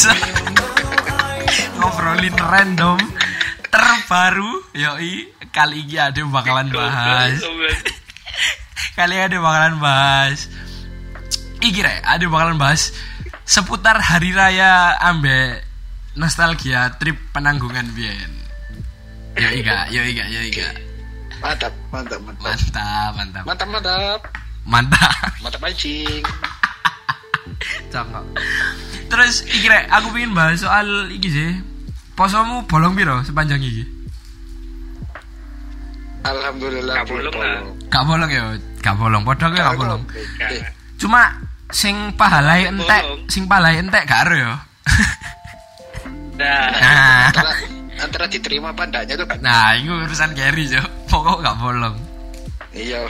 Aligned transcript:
bisa 0.00 0.16
ngobrolin 1.76 2.32
random 2.32 2.96
terbaru. 3.68 4.72
Yoi, 4.72 5.28
kali 5.52 5.84
ini 5.84 6.00
ada 6.00 6.24
bakalan 6.24 6.72
bahas. 6.72 7.36
Kali 8.96 9.12
ini 9.12 9.28
ada 9.28 9.36
bakalan 9.44 9.76
bahas. 9.76 10.48
Iki 11.60 11.84
rek, 11.84 12.00
ada 12.00 12.24
bakalan 12.32 12.56
bahas 12.56 12.96
seputar 13.44 14.00
hari 14.00 14.32
raya 14.32 14.96
ambe 15.04 15.60
nostalgia 16.16 16.96
trip 16.96 17.20
penanggungan 17.36 17.92
biyen. 17.92 18.32
Yoi 19.36 19.60
gak, 19.60 19.92
yoi 19.92 20.16
gak, 20.16 20.28
yoi 20.32 20.48
gak. 20.48 20.80
Mantap, 21.44 21.76
mantap, 21.92 22.20
mantap. 22.24 22.40
Mantap, 22.40 23.10
mantap. 23.12 23.44
Mantap, 23.44 23.68
mantap. 23.68 24.20
Mantap. 24.64 25.28
Mantap 25.44 25.60
mancing. 25.60 26.24
Cakep. 27.92 28.24
Terus 29.10 29.42
iki 29.42 29.66
rek, 29.66 29.90
aku 29.90 30.14
pengen 30.14 30.32
bahas 30.32 30.62
soal 30.62 30.86
iki 31.10 31.28
sih. 31.28 31.50
Posomu 32.14 32.62
bolong 32.64 32.94
piro 32.94 33.18
sepanjang 33.22 33.58
iki? 33.58 33.82
Alhamdulillah. 36.20 36.94
Gak 37.00 37.06
bolong 37.08 37.36
lah. 37.36 37.58
Gak 37.88 38.04
bolong 38.04 38.30
ya, 38.30 38.44
gak 38.84 38.96
bolong. 38.96 39.22
Padha 39.24 39.46
gak 39.50 39.74
bolong. 39.74 40.02
Eh, 40.38 40.62
Cuma 41.00 41.32
sing 41.72 42.12
pahalai 42.14 42.68
entek, 42.68 43.02
sing 43.26 43.48
pahalai 43.48 43.80
entek 43.80 44.04
gak 44.04 44.28
ero 44.28 44.36
ya. 44.36 44.52
Nah, 46.40 46.72
Nah, 46.72 47.28
antara, 47.28 47.52
antara 48.00 48.24
diterima 48.24 48.72
apa 48.72 48.88
enggaknya 48.88 49.12
tuh 49.16 49.28
kan. 49.28 49.38
nah 49.44 49.76
itu 49.76 49.92
urusan 49.92 50.32
carry 50.32 50.64
jo. 50.68 50.80
Pokok 51.08 51.40
gak 51.40 51.56
bolong. 51.56 51.96
Iya. 52.72 53.04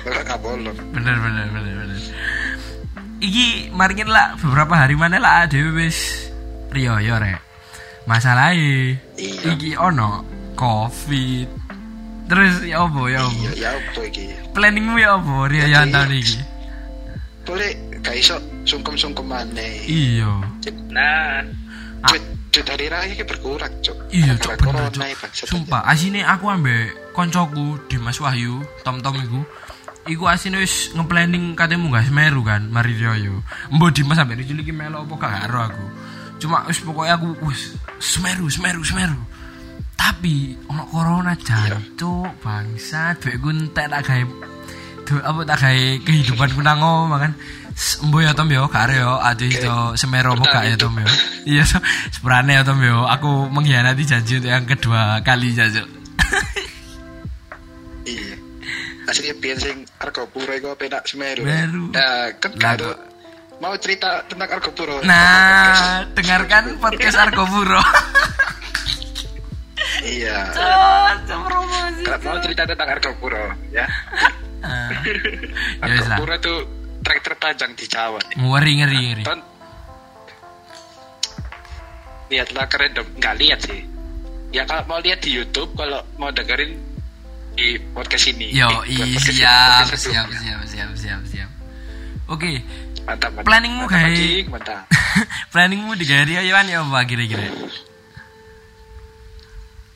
Kalau 0.00 0.20
nggak 0.22 0.40
bolong. 0.40 0.76
Bener 0.94 1.16
bener 1.18 1.46
bener 1.50 1.72
bener. 1.74 1.98
Iki 3.20 3.68
maringin 3.76 4.08
lah 4.08 4.32
beberapa 4.40 4.74
hari 4.80 4.96
mana 4.96 5.20
lah 5.20 5.44
dhewe 5.44 5.76
wis 5.76 6.28
riyo 6.72 6.96
yo 7.04 7.20
rek. 7.20 7.36
Masalahnya 8.08 8.96
Iya. 9.20 9.52
iki 9.54 9.76
ono 9.76 10.24
covid. 10.56 11.48
Terus 12.30 12.62
ya 12.64 12.80
opo 12.86 13.10
ya 13.10 13.26
opo? 13.26 13.42
Iya, 13.44 13.52
ya 13.58 13.68
apa 13.76 14.00
iki? 14.06 14.24
Planningmu 14.56 14.96
ya 14.96 15.20
opo 15.20 15.50
ya 15.52 15.84
tahun 15.84 16.16
iki? 16.16 16.38
Boleh 17.44 17.70
gak 18.00 18.16
iso 18.16 18.38
sungkem-sungkem 18.64 19.26
maneh. 19.26 19.84
Iya. 19.84 20.30
nah, 20.94 21.44
Duit 22.00 22.24
duit 22.50 22.66
hari 22.66 22.86
raya 22.88 23.12
iki 23.12 23.24
berkurang, 23.28 23.70
Cuk. 23.84 23.96
Iya, 24.08 24.32
cok 24.40 24.56
bener, 24.64 24.88
cok. 24.88 25.46
Sumpah, 25.46 25.84
asine 25.84 26.24
aku 26.24 26.48
ambek 26.48 27.12
koncoku 27.12 27.76
Dimas 27.86 28.16
Wahyu, 28.18 28.64
Tom-tom 28.82 29.20
iku. 29.20 29.40
Iku 30.08 30.24
asine 30.26 30.58
wis 30.58 30.90
nge-planning 30.96 31.52
katemu 31.52 31.92
gak 31.92 32.08
Semeru 32.08 32.40
kan, 32.40 32.66
mari 32.72 32.96
Rioyo. 32.96 33.44
Mbok 33.68 33.90
Dimas 33.92 34.16
sampe 34.16 34.32
diculiki 34.34 34.72
melo 34.72 35.04
apa 35.04 35.14
gak 35.16 35.32
karo 35.44 35.58
aku. 35.68 35.84
Cuma 36.40 36.64
wis 36.64 36.80
pokoknya 36.80 37.20
aku 37.20 37.36
wis 37.44 37.76
Semeru, 38.00 38.48
Semeru, 38.48 38.80
Semeru. 38.80 39.20
Tapi 39.94 40.56
ono 40.66 40.88
corona 40.88 41.36
jancuk, 41.36 42.32
bangsat, 42.40 43.20
duit 43.20 43.44
entek 43.44 43.86
tak 43.92 44.00
gawe 44.08 44.24
du- 45.04 45.20
apa 45.20 45.40
tak 45.44 45.58
gawe 45.68 45.82
kehidupan 46.00 46.48
ku 46.56 46.60
nang 46.64 46.80
omah 46.80 47.20
kan. 47.20 47.32
Mbo 48.08 48.24
ya 48.24 48.32
Tom 48.32 48.48
yo, 48.48 48.66
gak 48.72 48.88
are 48.88 49.04
yo, 49.04 49.20
ade 49.20 49.52
iso 49.52 49.94
Semeru 49.94 50.32
apa 50.32 50.44
gak 50.48 50.64
ya 50.64 50.76
Tom 50.80 50.96
yo. 50.96 51.06
Iya, 51.44 51.62
so, 51.68 51.76
sebenarnya 52.10 52.60
ya 52.60 52.62
Tom 52.64 52.80
yo, 52.80 53.04
aku 53.04 53.52
mengkhianati 53.52 54.02
janji 54.08 54.40
untuk 54.40 54.48
yang 54.50 54.64
kedua 54.64 55.20
kali 55.20 55.52
jancuk. 55.52 55.86
Iya. 58.08 58.49
Aslinya 59.10 59.34
biyen 59.42 59.58
sing 59.58 59.76
Argopuro 59.98 60.54
iku 60.54 60.78
penak 60.78 61.02
Semeru. 61.10 61.42
Semeru. 61.42 61.90
Nah, 61.90 62.30
kan 62.38 62.54
Lah, 62.54 62.78
kado 62.78 62.90
mau 63.58 63.74
cerita 63.76 64.22
tentang 64.30 64.48
Argopuro. 64.56 65.02
Nah, 65.02 66.06
dengarkan 66.14 66.78
podcast 66.78 67.18
Argo 67.18 67.44
Buro. 67.50 67.82
Iya. 70.00 70.48
promosi. 71.28 72.08
Kalau 72.08 72.18
mau 72.24 72.40
cerita 72.40 72.64
tentang 72.64 72.88
Argopuro, 72.88 73.52
ya. 73.68 73.84
Ya 73.84 75.86
wis 75.92 76.08
lah. 76.08 76.16
Argopuro 76.16 76.34
tuh 76.40 76.58
trek 77.04 77.20
terpanjang 77.20 77.76
di 77.76 77.84
Jawa. 77.84 78.16
Ngeri 78.32 78.72
ngeri 78.80 78.96
ngeri. 79.12 79.24
Ton 79.28 79.40
lihatlah 82.30 82.66
keren 82.70 82.90
dong 82.94 83.08
nggak 83.18 83.34
lihat 83.42 83.60
sih 83.66 83.82
ya 84.54 84.62
kalau 84.62 84.86
mau 84.86 85.02
lihat 85.02 85.18
di 85.18 85.34
YouTube 85.34 85.74
kalau 85.74 85.98
mau 86.16 86.30
dengerin 86.30 86.78
di 87.60 87.76
podcast 87.92 88.24
ini 88.26 88.46
Yo, 88.50 88.64
Eh, 88.64 88.72
bukan 88.72 88.88
i 88.88 88.96
podcast 89.12 89.28
ini, 89.28 89.36
siap, 89.36 89.80
podcast 89.84 90.00
siap, 90.00 90.24
sebelumnya. 90.24 90.40
siap, 90.40 90.60
siap, 90.64 90.90
siap, 90.96 91.20
siap. 91.28 91.50
Oke, 92.26 92.50
mantap 93.04 93.30
mantap 93.30 93.44
Planningmu 93.44 93.84
mantap, 93.84 93.92
kayak- 93.92 94.08
anjing, 94.16 94.46
mantap 94.48 94.82
planningmu 95.52 95.92
di 95.94 96.04
Gari 96.06 96.34
Ayoan 96.36 96.66
ya 96.66 96.80
apa 96.80 97.04
kira-kira? 97.04 97.44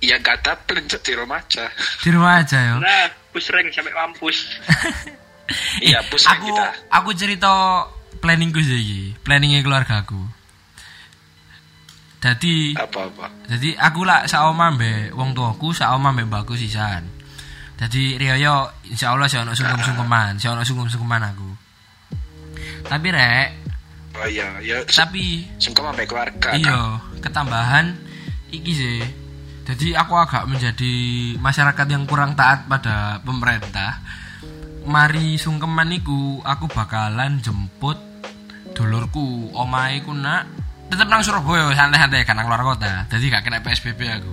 iya 0.04 0.20
nggak 0.20 0.36
ada 0.44 0.52
plan 0.60 0.84
di 0.84 1.12
rumah 1.16 1.40
aja 1.40 1.64
Di 2.04 2.08
rumah 2.12 2.36
aja 2.36 2.58
ya. 2.60 2.74
nah, 2.76 3.08
bus 3.32 3.48
rank 3.48 3.72
sampai 3.72 3.94
mampus. 3.96 4.36
iya 5.88 6.04
pusing 6.04 6.28
aku 6.28 6.52
kita 6.52 6.64
aku 6.92 7.10
cerita 7.16 7.48
planningku 8.20 8.60
sih 8.60 8.76
iki, 8.76 9.02
planningnya 9.24 9.64
keluarga 9.64 10.04
aku. 10.04 10.20
Jadi 12.20 12.76
apa 12.76 13.08
apa 13.08 13.26
jadi 13.48 13.76
aku 13.80 14.00
lah 14.04 14.28
saoma 14.28 14.68
mbek 14.76 15.16
wong 15.16 15.32
tuaku, 15.32 15.72
saoma 15.72 16.12
mbek 16.12 16.28
mbakku 16.28 16.52
sisan. 16.52 17.08
Jadi 17.74 18.16
Rioyo 18.16 18.70
insya 18.86 19.10
Allah 19.10 19.26
si 19.26 19.34
ono 19.34 19.50
sungkem-sungkeman, 19.50 20.38
si 20.38 20.46
ono 20.46 20.62
sungkem-sungkeman 20.62 21.22
aku. 21.34 21.50
Tapi 22.84 23.08
rek, 23.10 23.48
oh 24.14 24.28
iya 24.28 24.60
ya 24.60 24.78
tapi 24.84 25.48
sungkem 25.56 25.88
sampai 25.88 26.06
keluarga 26.06 26.52
iya 26.54 27.00
ketambahan 27.18 27.96
iki 28.52 28.72
sih. 28.72 29.00
Jadi 29.64 29.96
aku 29.96 30.12
agak 30.20 30.44
menjadi 30.44 30.94
masyarakat 31.40 31.86
yang 31.88 32.04
kurang 32.04 32.36
taat 32.36 32.68
pada 32.68 33.18
pemerintah. 33.24 34.04
Mari 34.84 35.40
sungkeman 35.40 35.96
iku 35.96 36.44
aku 36.44 36.68
bakalan 36.68 37.40
jemput 37.40 37.96
dulurku, 38.76 39.48
omahe 39.56 40.04
ku 40.04 40.12
nak 40.12 40.44
tetep 40.92 41.08
nang 41.08 41.24
Surabaya 41.24 41.72
santai-santai 41.72 42.28
kan 42.28 42.36
nang 42.36 42.52
luar 42.52 42.60
kota. 42.60 43.08
Jadi 43.08 43.32
gak 43.32 43.48
kena 43.48 43.64
PSBB 43.64 44.00
aku. 44.04 44.32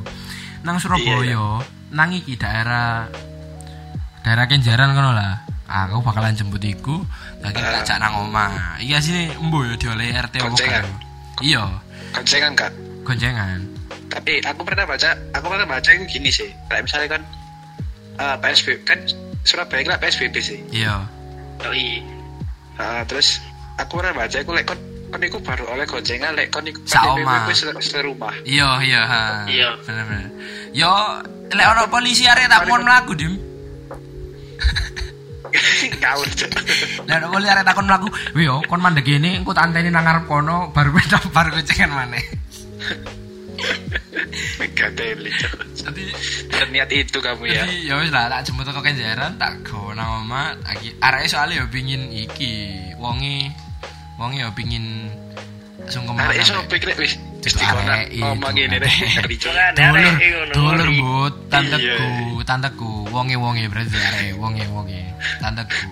Nang 0.67 0.77
Surabaya, 0.83 1.63
nang 1.95 2.11
iki 2.11 2.35
daerah 2.35 3.07
daerah 4.21 4.45
Kenjaran 4.45 4.91
kono 4.91 5.11
lah. 5.11 5.41
Aku 5.65 6.03
bakalan 6.03 6.35
jemput 6.35 6.59
iku, 6.59 6.99
jadi 7.39 7.55
tak 7.55 7.87
jak 7.87 7.97
nang 7.97 8.27
omah. 8.27 8.75
Iya 8.77 8.99
sini 8.99 9.31
embo 9.31 9.63
ya 9.63 9.79
dioleh 9.79 10.11
RT 10.11 10.43
Goncengan. 10.43 10.83
kan. 10.83 10.85
Iya, 11.39 11.63
konsengan 12.11 12.53
kak 12.53 12.71
goncengan. 13.01 13.65
tapi 14.11 14.43
aku 14.43 14.61
pernah 14.61 14.83
baca 14.83 15.15
aku 15.31 15.45
pernah 15.47 15.63
baca 15.65 15.87
itu 15.87 16.03
gini 16.05 16.27
sih 16.27 16.51
kayak 16.67 16.83
misalnya 16.83 17.07
kan 17.15 17.21
eh, 18.19 18.35
PSBB 18.37 18.83
kan 18.83 18.99
Surabaya 19.41 19.81
kan 19.87 19.95
PSBB 19.97 20.35
sih 20.37 20.59
Iya. 20.69 21.07
Yoi. 21.63 22.03
Ah, 22.75 23.07
terus 23.07 23.39
aku 23.79 24.03
pernah 24.03 24.11
baca 24.13 24.35
aku 24.35 24.51
lek 24.51 24.67
kon 24.67 24.75
kon 25.07 25.23
iku 25.23 25.39
baru 25.39 25.63
oleh 25.71 25.87
goncengan 25.87 26.35
lek 26.35 26.51
kon 26.51 26.67
iku 26.67 26.83
Saoma. 26.83 27.47
Serumah 27.79 28.35
Iya, 28.43 28.69
iya. 28.83 29.01
Iya. 29.47 29.69
Bener 29.81 30.03
bener. 30.03 30.27
Yo, 30.75 30.91
lek 31.47 31.67
ono 31.71 31.87
polisi 31.87 32.27
arek 32.27 32.51
tak 32.51 32.67
mon 32.67 32.83
mlaku, 32.83 33.15
Dim. 33.15 33.33
Lek 35.51 37.15
ono 37.17 37.27
polisi 37.29 37.49
arek 37.51 37.65
takon 37.65 37.85
mlaku, 37.85 38.07
"Wih, 38.33 38.47
kon 38.65 38.79
mandek 38.79 39.07
ini 39.07 39.35
engko 39.37 39.51
tak 39.51 39.67
anteni 39.67 39.89
nang 39.89 40.03
ngarep 40.03 40.25
kono 40.25 40.71
baru 40.71 40.91
beda 40.95 41.17
baru 41.29 41.49
gocengan 41.55 41.91
maneh." 41.91 42.23
Megateli. 44.59 45.31
Jadi 45.75 46.05
Berniat 46.49 46.89
itu 46.89 47.17
kamu 47.17 47.43
ya 47.47 47.61
Jadi 47.65 47.89
ya 47.89 47.95
wis 48.01 48.09
lah 48.09 48.25
tak 48.27 48.49
jemput 48.49 48.65
ke 48.65 48.81
Kenjeran 48.81 49.37
tak 49.37 49.61
go 49.61 49.93
nang 49.93 50.25
omah 50.25 50.57
lagi 50.61 50.93
arek 50.97 51.25
soalnya 51.25 51.61
yo 51.61 51.65
pingin 51.69 52.09
iki 52.09 52.69
wonge 52.97 53.49
wonge 54.17 54.41
yo 54.41 54.49
pingin 54.53 55.09
sungkeman. 55.85 56.25
Arek 56.25 56.41
iso 56.41 56.53
ambek- 56.57 56.81
pikir 56.81 56.89
wis 56.97 57.13
arek 57.57 58.13
itu, 58.13 58.21
ngomong 58.21 58.53
ngene. 58.53 58.77
Jangan 59.37 59.73
Dulur, 60.53 60.85
dulur 60.85 60.89
but, 60.93 61.33
tanteku, 61.49 61.81
Iya. 61.81 62.45
tanteku, 62.45 62.93
wonge 63.11 63.35
wonge 63.37 63.67
berarti 63.67 63.95
are, 63.99 64.27
wonge 64.39 64.63
wonge, 64.71 65.03
tanteku. 65.43 65.85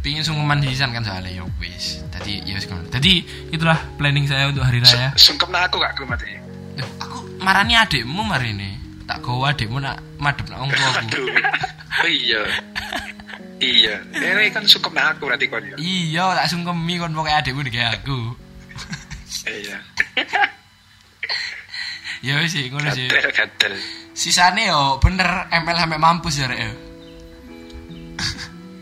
Pingin 0.00 0.24
sungkeman 0.24 0.60
sisan 0.64 0.92
kan 0.92 1.04
soalnya 1.04 1.40
ya 1.40 1.44
wis. 1.56 2.04
Tadi 2.12 2.44
ya 2.44 2.56
wis. 2.56 2.66
Tadi 2.66 3.24
itulah 3.54 3.78
planning 3.96 4.26
saya 4.28 4.50
untuk 4.50 4.64
hari 4.66 4.82
raya. 4.82 5.14
Sungkem 5.16 5.54
aku 5.54 5.80
gak 5.80 5.96
mati 6.04 6.40
aku 7.00 7.18
marani 7.40 7.74
adikmu 7.76 8.22
marine. 8.24 8.76
Tak 9.08 9.24
gawa 9.24 9.52
adikmu 9.52 9.80
nak 9.82 9.98
madhep 10.20 10.46
nak. 10.52 10.70
Aduh 10.70 11.26
Oh 12.00 12.08
iya 12.08 12.42
Iya 13.60 14.00
Ini 14.14 14.48
kan 14.54 14.64
sungkem 14.64 14.96
aku 14.96 15.28
berarti 15.28 15.50
kon 15.50 15.60
ya 15.60 15.76
Iya, 15.76 16.32
tak 16.32 16.48
sungkemi 16.48 16.96
kon 16.96 17.12
pokoke 17.12 17.34
adikmu 17.34 17.60
digawe 17.66 17.98
aku. 17.98 18.38
Iya 19.44 19.76
Ya 22.20 22.36
wis 22.40 22.52
sih, 22.52 22.68
ngono 22.68 22.92
sih. 22.92 23.08
Gatel 23.08 23.32
gatel 23.32 23.74
Sisane 24.12 24.68
yo 24.68 25.00
bener 25.00 25.48
ML 25.48 25.76
sampai 25.76 25.96
mampus 25.96 26.36
ya 26.36 26.46
rek. 26.50 26.60
ya. 26.60 26.70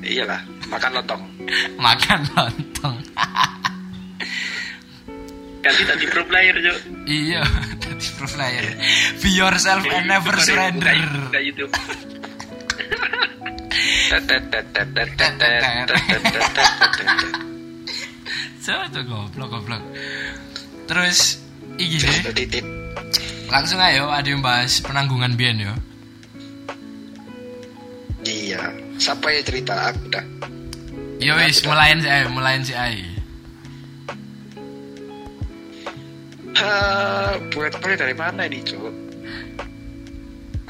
iyalah 0.09 0.41
makan 0.73 0.91
lontong 0.99 1.23
makan 1.77 2.21
lontong 2.33 2.97
Ganti 5.59 5.83
tadi 5.85 6.05
pro 6.07 6.23
player, 6.25 6.55
Cuk. 6.55 6.79
iya 7.05 7.43
tadi 7.83 8.07
pro 8.17 8.29
player 8.31 8.65
be 9.21 9.29
yourself 9.35 9.83
and 9.85 10.07
never 10.09 10.33
surrender 10.41 10.97
Buka 11.29 11.41
YouTube. 11.43 11.73
goblok 19.09 19.49
goblok 19.51 19.83
terus 20.89 21.43
iki 21.77 22.01
deh. 22.01 22.63
Langsung 23.49 23.81
ayo 23.81 24.09
ada 24.09 24.25
yang 24.25 24.41
bahas 24.41 24.81
penanggungan 24.81 25.35
Bian 25.35 25.59
yo 25.59 25.75
Iya. 28.21 28.61
Siapa 28.99 29.31
yang 29.31 29.41
cerita? 29.43 29.73
Aku 29.89 30.05
dah. 30.11 30.25
yo 31.19 31.33
wis 31.39 31.65
mulain 31.65 31.99
si 31.99 32.07
Ai 32.07 32.29
mulain 32.29 32.61
si 32.61 32.75
Ai 32.75 32.99
Ha, 36.59 36.75
buat 37.55 37.71
mulai 37.79 37.95
dari 37.95 38.15
mana 38.19 38.43
ini, 38.43 38.59
Cuk? 38.67 38.91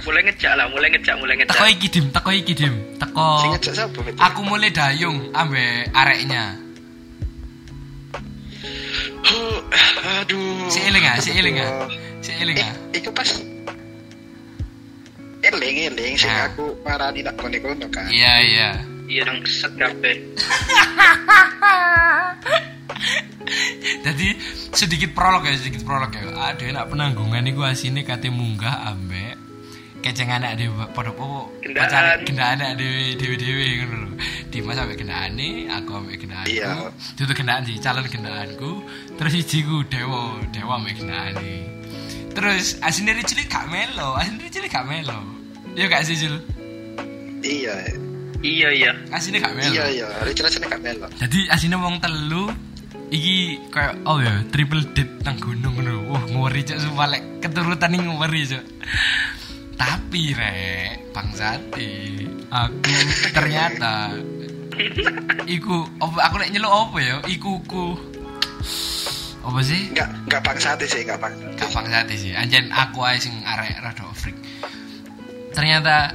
Mulai 0.05 0.21
ngejak 0.29 0.53
lah, 0.53 0.69
mulai 0.69 0.93
ngejak, 0.93 1.17
mulai 1.17 1.35
ngejak. 1.35 1.57
teko 1.57 1.65
iki 1.67 1.89
dim 1.89 2.07
teko 2.13 2.31
iki 2.31 2.53
dim 2.53 2.75
teko 3.01 3.29
Sing 3.41 3.51
ngejak 3.57 3.89
aku 4.21 4.41
mulai 4.45 4.69
dayung 4.69 5.33
ambe 5.33 5.89
areknya 5.91 6.61
Oh, 9.29 9.59
aduh. 10.21 10.69
si 10.69 10.81
eling 10.85 11.05
ah 11.05 11.17
si 11.19 11.31
eling 11.33 11.57
ah 11.59 11.89
si 12.21 12.31
eling 12.35 12.57
Eh, 12.57 12.65
ah? 12.65 12.75
iku 12.93 13.11
pas 13.11 13.29
eling 15.41 15.77
eling. 15.89 16.15
Sing 16.15 16.31
Ah. 16.31 16.51
aku 16.51 16.75
marani 16.83 17.21
nak 17.23 17.35
kono 17.37 17.57
kono 17.59 17.87
kan. 17.89 18.07
iya 18.11 18.33
iya. 18.43 18.69
Iya 19.09 19.25
dong, 19.25 19.41
keset 19.41 19.73
kabeh. 19.73 20.17
jadi 24.05 24.29
sedikit 24.73 25.11
prolog 25.17 25.43
ya 25.45 25.57
sedikit 25.57 25.83
prolog 25.83 26.13
ya. 26.13 26.23
Ada 26.53 26.65
nak 26.75 26.87
penanggungan 26.93 27.45
iku 27.49 27.65
asine 27.65 28.05
kate 28.05 28.29
munggah 28.29 28.85
ambek. 28.87 29.37
Kecengan 29.99 30.47
anak 30.47 30.63
dewe 30.63 30.87
pada 30.95 31.11
popo 31.11 31.51
pacar 31.75 32.23
gendaan 32.23 32.63
anak 32.63 32.79
dewe 32.79 33.19
dewe 33.19 33.35
dewe 33.35 33.65
ngono 33.83 33.97
lho. 34.07 34.11
Dimas 34.47 34.79
sampe 34.79 34.95
gendane 34.95 35.67
aku 35.67 35.91
ambek 35.91 36.23
gendaanku 36.23 36.55
Iya. 36.55 36.95
itu 37.19 37.33
gendaan 37.35 37.67
sih 37.67 37.83
calon 37.83 38.07
gendaanku 38.07 38.71
terus 39.19 39.35
ijiku 39.35 39.83
dewa 39.91 40.39
dewa 40.55 40.79
ambek 40.79 41.03
gendane 41.03 41.67
terus 42.33 42.81
asine 42.85 43.17
cilik 43.25 43.49
gak 43.49 43.69
melo 43.69 44.17
asine 44.17 44.49
cilik 44.49 44.71
gak 44.71 44.87
melo 44.89 45.19
iya 45.77 45.87
gak 45.89 46.05
sih 46.05 46.17
Jul 46.17 46.37
Iya. 47.39 47.75
Iya, 48.39 48.69
iya. 48.71 48.91
asine 49.11 49.43
gak 49.43 49.55
melo 49.55 49.75
Iya 49.75 49.85
iya, 49.91 50.07
hari 50.23 50.31
jelas 50.35 50.55
nek 50.59 50.79
melo. 50.79 51.07
Jadi 51.19 51.51
asine 51.51 51.75
wong 51.75 51.99
telu 51.99 52.51
iki 53.09 53.57
kayak 53.73 54.05
oh 54.05 54.21
ya 54.21 54.45
triple 54.53 54.85
date 54.95 55.11
nang 55.27 55.39
gunung 55.43 55.75
ngono. 55.75 56.07
Wah, 56.07 56.23
ngori 56.29 56.63
cok 56.63 56.79
sumpah 56.79 57.09
lek 57.11 57.23
keturutan 57.43 57.95
ini 57.99 58.07
ngori 58.07 58.43
cok. 58.47 58.65
Tapi 59.79 60.23
rek, 60.35 61.15
bangsati 61.15 61.91
aku 62.51 62.95
ternyata 63.31 64.11
iku 65.59 65.87
aku 65.99 66.35
lek 66.39 66.51
nyeluk 66.55 66.71
apa 66.71 66.99
ya? 67.03 67.17
Iku 67.27 67.51
ku 67.67 67.95
apa 69.45 69.61
sih? 69.63 69.91
Enggak 69.95 70.09
enggak 70.27 70.43
bangsate 70.45 70.85
sih, 70.87 71.01
enggak 71.07 71.19
bang. 71.23 71.35
Gak 71.57 71.71
bangsati 71.73 72.15
sih. 72.19 72.33
Anjen 72.35 72.69
aku 72.75 73.03
ae 73.07 73.17
sing 73.21 73.35
arek 73.47 73.79
rada 73.81 74.05
freak. 74.15 74.37
Ternyata 75.55 76.13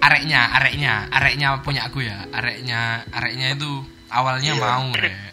areknya, 0.00 0.40
areknya, 0.54 1.08
areknya 1.12 1.48
punya 1.64 1.88
aku 1.88 2.04
ya. 2.04 2.28
Areknya, 2.32 3.04
areknya 3.12 3.56
itu 3.56 3.84
awalnya 4.12 4.52
Iya. 4.54 4.62
mau 4.62 4.86
rek. 4.92 5.32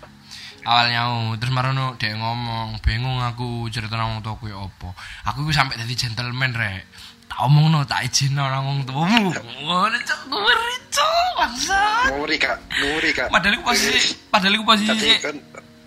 Awalnya 0.61 0.99
mau, 1.09 1.21
terus 1.41 1.53
marono 1.53 1.97
dia 1.97 2.13
ngomong, 2.13 2.77
bingung 2.85 3.17
aku 3.17 3.65
cerita 3.73 3.97
nang 3.97 4.21
wong 4.21 4.45
ya 4.45 4.57
opo. 4.61 4.93
Aku 5.25 5.41
iku 5.41 5.51
sampai 5.53 5.81
jadi 5.81 6.07
gentleman 6.07 6.53
rek. 6.53 6.85
Tak 7.25 7.47
omong 7.47 7.71
no, 7.71 7.81
tak 7.87 8.05
izin 8.05 8.37
nang 8.37 8.61
wong 8.61 8.85
tuamu. 8.85 9.33
Ngono 9.33 9.97
cok, 9.97 10.21
ngeri 10.29 10.77
cok, 10.93 11.27
bangsat. 11.39 12.07
Nguri 12.13 12.37
kak, 12.37 12.57
nguri 12.77 13.09
kak. 13.15 13.27
Padahal 13.33 13.57
iku 13.57 13.63
posisi, 13.73 14.13
padahal 14.29 14.53
iku 14.53 14.65
posisi 14.67 14.91
Tapi 14.91 15.09
kan 15.17 15.35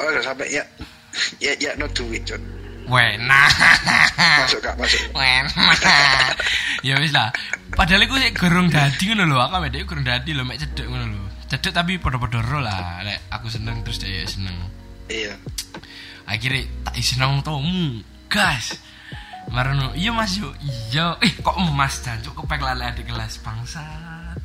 oh 0.03 0.11
sampai 0.25 0.51
ya 0.51 0.65
ya 1.43 1.53
ya 1.59 1.75
no 1.79 1.87
duit 1.91 2.23
Cuk. 2.27 2.41
Wena. 2.85 3.49
Masuk 4.45 4.61
kak, 4.61 4.77
masuk. 4.77 5.01
Wena. 5.17 5.49
ya 6.85 7.01
wis 7.01 7.17
lah. 7.17 7.33
Padahal 7.73 8.05
iku 8.05 8.21
sik 8.21 8.37
gorong 8.37 8.69
dadi 8.69 9.11
ngono 9.11 9.25
lho, 9.25 9.37
aku 9.41 9.55
ambek 9.57 9.71
dhek 9.73 9.85
gorong 9.89 10.05
dadi 10.05 10.31
lho, 10.37 10.45
mek 10.45 10.61
cedek 10.61 10.87
ngono 10.87 11.05
lho. 11.09 11.25
Cedek 11.49 11.73
tapi 11.73 11.97
padha-padha 11.97 12.45
ro 12.45 12.61
lah. 12.61 13.01
Lek 13.01 13.33
aku 13.33 13.49
seneng 13.49 13.81
terus 13.83 14.05
dia 14.05 14.29
seneng. 14.29 14.53
Iya. 15.09 15.35
Akhirnya 16.29 16.69
tak 16.85 16.95
isi 17.01 17.17
nang 17.17 17.41
tomu. 17.41 18.05
Gas. 18.29 18.77
Marono, 19.53 19.93
iya 19.93 20.09
mas 20.09 20.41
yo, 20.41 20.49
iya. 20.65 21.21
Eh 21.21 21.33
kok 21.45 21.57
emas 21.61 22.01
jancuk 22.01 22.33
kepek 22.33 22.65
lale 22.65 22.89
adik 22.89 23.05
kelas 23.05 23.39
bangsat. 23.45 24.41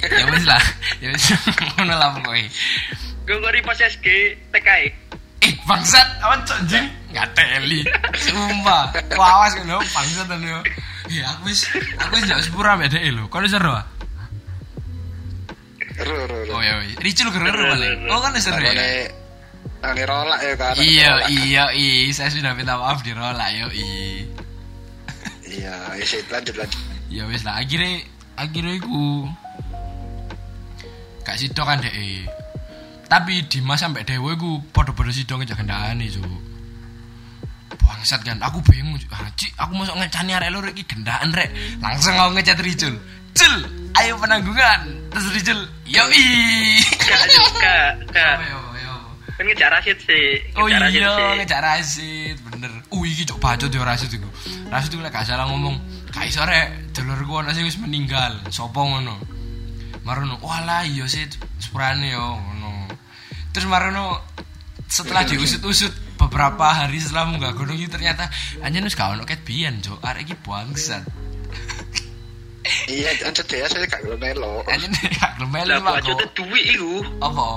ya 0.00 0.24
wis 0.32 0.48
lah, 0.48 0.64
ya 1.04 1.12
wis 1.12 1.24
ngono 1.76 1.94
lah 2.00 2.16
pokoke. 2.16 2.48
Gue 3.28 3.36
ngori 3.36 3.60
pas 3.60 3.76
SG 3.76 4.40
TKI. 4.48 5.09
Bangsat, 5.70 6.06
cok 6.18 6.58
anjing 6.66 6.86
nggak 7.14 7.26
teli. 7.38 7.80
Sumpah, 8.18 8.90
wawas 9.14 9.54
kan 9.54 9.66
lo 9.70 9.78
bangsat 9.78 10.26
kan 10.26 10.42
yo. 10.42 10.58
Ya 11.10 11.30
aku 11.30 11.50
wis 11.50 11.66
aku 11.98 12.18
wis 12.18 12.26
njak 12.26 12.42
sepura 12.42 12.74
dhek 12.78 13.02
lho. 13.14 13.30
Kau 13.30 13.42
seru 13.46 13.70
ah? 13.70 13.86
Ru 16.00 16.14
ru 16.26 16.38
ru. 16.46 16.52
Oh 16.54 16.62
ya. 16.62 16.74
Ricul 16.98 17.30
geru 17.30 17.50
paling. 17.50 18.10
Oh 18.10 18.18
kan 18.18 18.34
seru 18.38 18.58
ya. 18.62 19.10
Nangone 19.80 20.04
rolak 20.04 20.40
ya 20.44 20.54
kan. 20.60 20.74
Iya, 20.76 21.08
Rolak. 21.08 21.28
iya, 21.32 21.64
iya, 21.72 22.12
saya 22.12 22.28
sudah 22.28 22.52
minta 22.52 22.76
maaf 22.76 23.00
di 23.00 23.16
rola 23.16 23.48
yo, 23.48 23.64
iya. 23.72 24.28
Iya, 25.40 25.74
ya 25.96 26.04
sih 26.04 26.20
lanjut 26.28 26.54
lanjut. 26.60 26.80
Ya 27.08 27.24
wis 27.26 27.42
lah, 27.48 27.64
akhirnya 27.64 28.04
akhirnya 28.36 28.76
iku 28.76 29.24
gak 31.24 31.36
sido 31.40 31.64
kan 31.64 31.80
dek 31.80 31.96
tapi 33.10 33.42
Dimas 33.50 33.82
sampai 33.82 34.06
Dewa 34.06 34.38
iku 34.38 34.62
podo-podo 34.70 35.10
sido 35.10 35.34
ngejak 35.34 35.58
gendaan 35.58 35.98
itu 35.98 36.22
bangsat 37.82 38.22
kan 38.22 38.38
aku 38.38 38.62
bingung 38.62 38.94
haji 38.94 39.50
aku 39.58 39.72
masuk 39.74 39.98
ngecani 39.98 40.30
arek 40.38 40.50
lur 40.54 40.66
iki 40.70 40.86
gendaan 40.86 41.34
rek 41.34 41.50
langsung 41.82 42.14
aku 42.14 42.38
ngecat 42.38 42.62
Ricul 42.62 42.94
Cul 43.34 43.54
ayo 43.98 44.14
penanggungan 44.14 45.10
terus 45.10 45.26
Ricul 45.34 45.58
yo 45.90 46.06
i 46.14 46.26
Kak, 47.02 47.26
kak, 47.58 47.92
kak. 48.14 48.38
Kan 49.40 49.48
ngejak 49.48 49.72
Rashid 49.72 49.96
sih. 50.04 50.36
Oh 50.52 50.68
Rashid 50.68 51.00
iya, 51.00 51.16
sih. 51.16 51.32
ngejak 51.40 51.60
Rasid, 51.64 52.36
bener. 52.44 52.68
Uh, 52.92 53.08
iki 53.08 53.24
cok 53.24 53.40
bacot 53.40 53.72
yo 53.72 53.80
Rasid 53.80 54.12
iku. 54.12 54.28
Rasid 54.68 54.92
iku 54.92 55.00
lek 55.00 55.16
gak 55.16 55.24
salah 55.24 55.48
ngomong, 55.48 55.80
"Gak 56.12 56.28
iso 56.28 56.44
rek, 56.44 56.92
dulurku 56.92 57.40
ana 57.40 57.56
sing 57.56 57.64
wis 57.64 57.80
meninggal." 57.80 58.36
Sopo 58.52 58.84
ngono? 58.84 59.16
Marono, 60.04 60.36
"Walah 60.44 60.84
iya 60.84 61.08
sih, 61.08 61.24
sepurane 61.56 62.12
yo 62.12 62.20
ngono." 62.36 62.49
Terus 63.50 63.66
Marono 63.66 64.22
setelah 64.90 65.22
diusut-usut 65.26 65.90
beberapa 66.18 66.66
hari 66.70 66.98
setelah 66.98 67.30
munggah 67.30 67.54
gunung 67.54 67.78
itu 67.78 67.90
ternyata 67.90 68.26
wis 68.84 68.94
gak 68.94 69.14
ono 69.16 69.24
ket 69.26 69.42
biyen, 69.42 69.78
cok. 69.82 69.98
Arek 70.02 70.26
iki 70.30 70.36
bangsat. 70.42 71.02
Iya, 72.86 73.10
lanjut 73.26 73.46
ya 73.50 73.66
saya 73.66 73.86
gak 73.88 74.02
belum 74.06 74.20
melo. 74.20 74.62
Anjir 74.68 75.10
gak 75.18 75.34
gelem 75.40 75.50
Lah, 75.50 75.98
aku. 75.98 76.14
tuh 76.14 76.30
duit 76.44 76.64
iku. 76.76 77.02
Apa? 77.18 77.48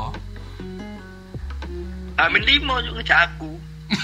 Amin 2.22 2.42
limo 2.46 2.78
Cuk, 2.82 2.94
ngejak 3.02 3.20
aku. 3.34 3.52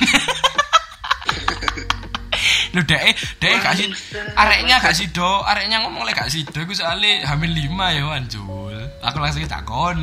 Lu 2.78 2.86
dek 2.86 3.18
dek 3.42 3.54
gak 3.66 3.74
sih 3.82 3.90
Bangsat. 3.90 4.38
areknya 4.38 4.76
gak 4.78 4.94
sido, 4.94 5.42
areknya 5.42 5.82
ngomong 5.82 6.06
lek 6.06 6.14
gak 6.14 6.30
sido 6.30 6.62
iku 6.62 6.74
soalnya 6.78 7.26
hamil 7.26 7.50
lima 7.50 7.90
ya 7.90 8.06
anjul. 8.06 8.78
Aku 9.02 9.18
langsung 9.18 9.42
takon. 9.50 9.98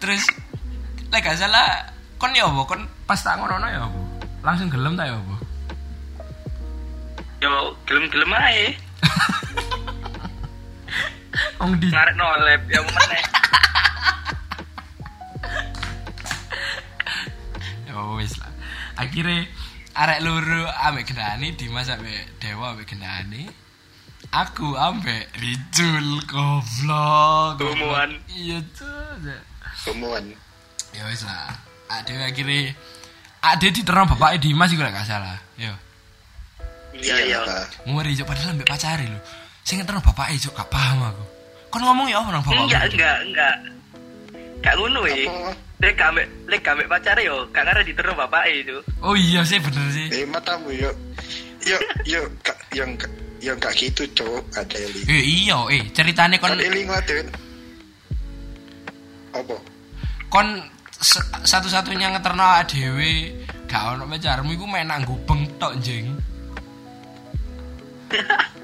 Terus 0.00 0.22
lek 1.10 1.24
gak 1.24 1.38
salah 1.38 1.92
kon 2.16 2.32
ya 2.32 2.48
apa? 2.48 2.62
Kon 2.64 2.82
pas 3.04 3.20
tak 3.20 3.36
ngono 3.36 3.60
ya 3.68 3.84
apa? 3.84 4.00
Langsung 4.40 4.72
gelem 4.72 4.96
ta 4.96 5.04
ya 5.04 5.16
apa? 5.16 5.36
Yo, 7.40 7.72
gelem-gelem 7.88 8.32
ae. 8.36 8.76
Wong 11.60 11.72
di 11.80 11.88
Ngarek 11.88 12.16
nolep 12.16 12.62
yang 12.68 12.84
meneh. 12.84 13.24
Ya 17.88 17.96
wis 18.16 18.36
lah. 18.36 18.52
Akhirnya 19.00 19.48
arek 19.96 20.20
loro 20.20 20.68
ambek 20.84 21.08
gendane 21.08 21.56
Dimas 21.56 21.88
ambek 21.88 22.28
Dewa 22.44 22.76
ambek 22.76 22.92
gendane. 22.92 23.48
Aku 24.30 24.78
ambek 24.78 25.26
Ricul 25.42 26.22
goblok. 26.30 27.58
goblok. 27.58 27.74
Umuan. 27.74 28.10
Iya 28.30 28.62
tuh. 28.78 29.42
Kemuan. 29.82 30.22
Ya 30.94 31.02
wis 31.10 31.26
lah. 31.26 31.50
Ade 31.90 32.14
akhirnya 32.14 32.70
Ade 33.42 33.74
diterang 33.74 34.06
bapaknya 34.06 34.38
Dimas 34.38 34.70
iku 34.70 34.86
lek 34.86 34.94
gak 34.94 35.10
salah. 35.10 35.34
Yo. 35.58 35.74
Iya 36.94 37.16
iya. 37.26 37.38
lah. 37.42 37.66
ngeri 37.82 38.14
cok 38.18 38.26
padahal 38.30 38.54
ambek 38.54 38.68
pacari 38.70 39.06
lho 39.06 39.18
sing 39.62 39.78
ngeterno 39.78 40.02
bapake 40.02 40.36
cok 40.42 40.58
gak 40.58 40.70
paham 40.74 41.06
aku 41.06 41.24
kon 41.70 41.82
ngomong 41.86 42.10
ya 42.10 42.18
apa 42.18 42.28
nang 42.34 42.42
bapakmu 42.42 42.66
Enggak 42.66 42.82
enggak 42.92 43.18
enggak. 43.26 43.56
Gak 44.60 44.74
ngono. 44.76 45.00
Apa? 45.06 45.50
Lek 45.80 45.96
ambek 45.96 46.26
lek 46.46 46.66
ambek 46.66 46.86
pacare 46.86 47.22
yo, 47.24 47.48
gak 47.50 47.64
karena 47.66 47.82
diterus 47.82 48.14
bapak 48.14 48.44
itu. 48.52 48.78
oh 49.00 49.16
iya 49.16 49.40
sih 49.42 49.58
bener 49.58 49.86
sih 49.90 50.06
Eh 50.12 50.26
matamu 50.28 50.70
yuk. 50.70 50.94
Yuk 51.66 51.80
yuk 52.06 52.26
kak 52.44 52.58
yang 52.76 52.94
yang 53.40 53.56
gak 53.56 53.72
gitu 53.76 54.04
cok 54.12 54.44
ada 54.52 54.76
Eli. 54.76 55.00
eh 55.08 55.22
iya 55.24 55.58
eh 55.72 55.82
ceritane 55.96 56.36
kon 56.36 56.52
Kan 56.52 56.60
Eli 56.60 56.84
ngelatin. 56.84 57.26
Apa? 59.32 59.56
kon 60.28 60.48
satu-satunya 61.42 62.12
ngeterno 62.12 62.44
dhewe 62.68 63.32
gak 63.64 63.96
ono 63.96 64.04
pacarmu 64.04 64.52
iku 64.52 64.68
main 64.68 64.86
nang 64.88 65.02
gubeng 65.08 65.48
tok 65.56 65.74
jeng. 65.80 66.16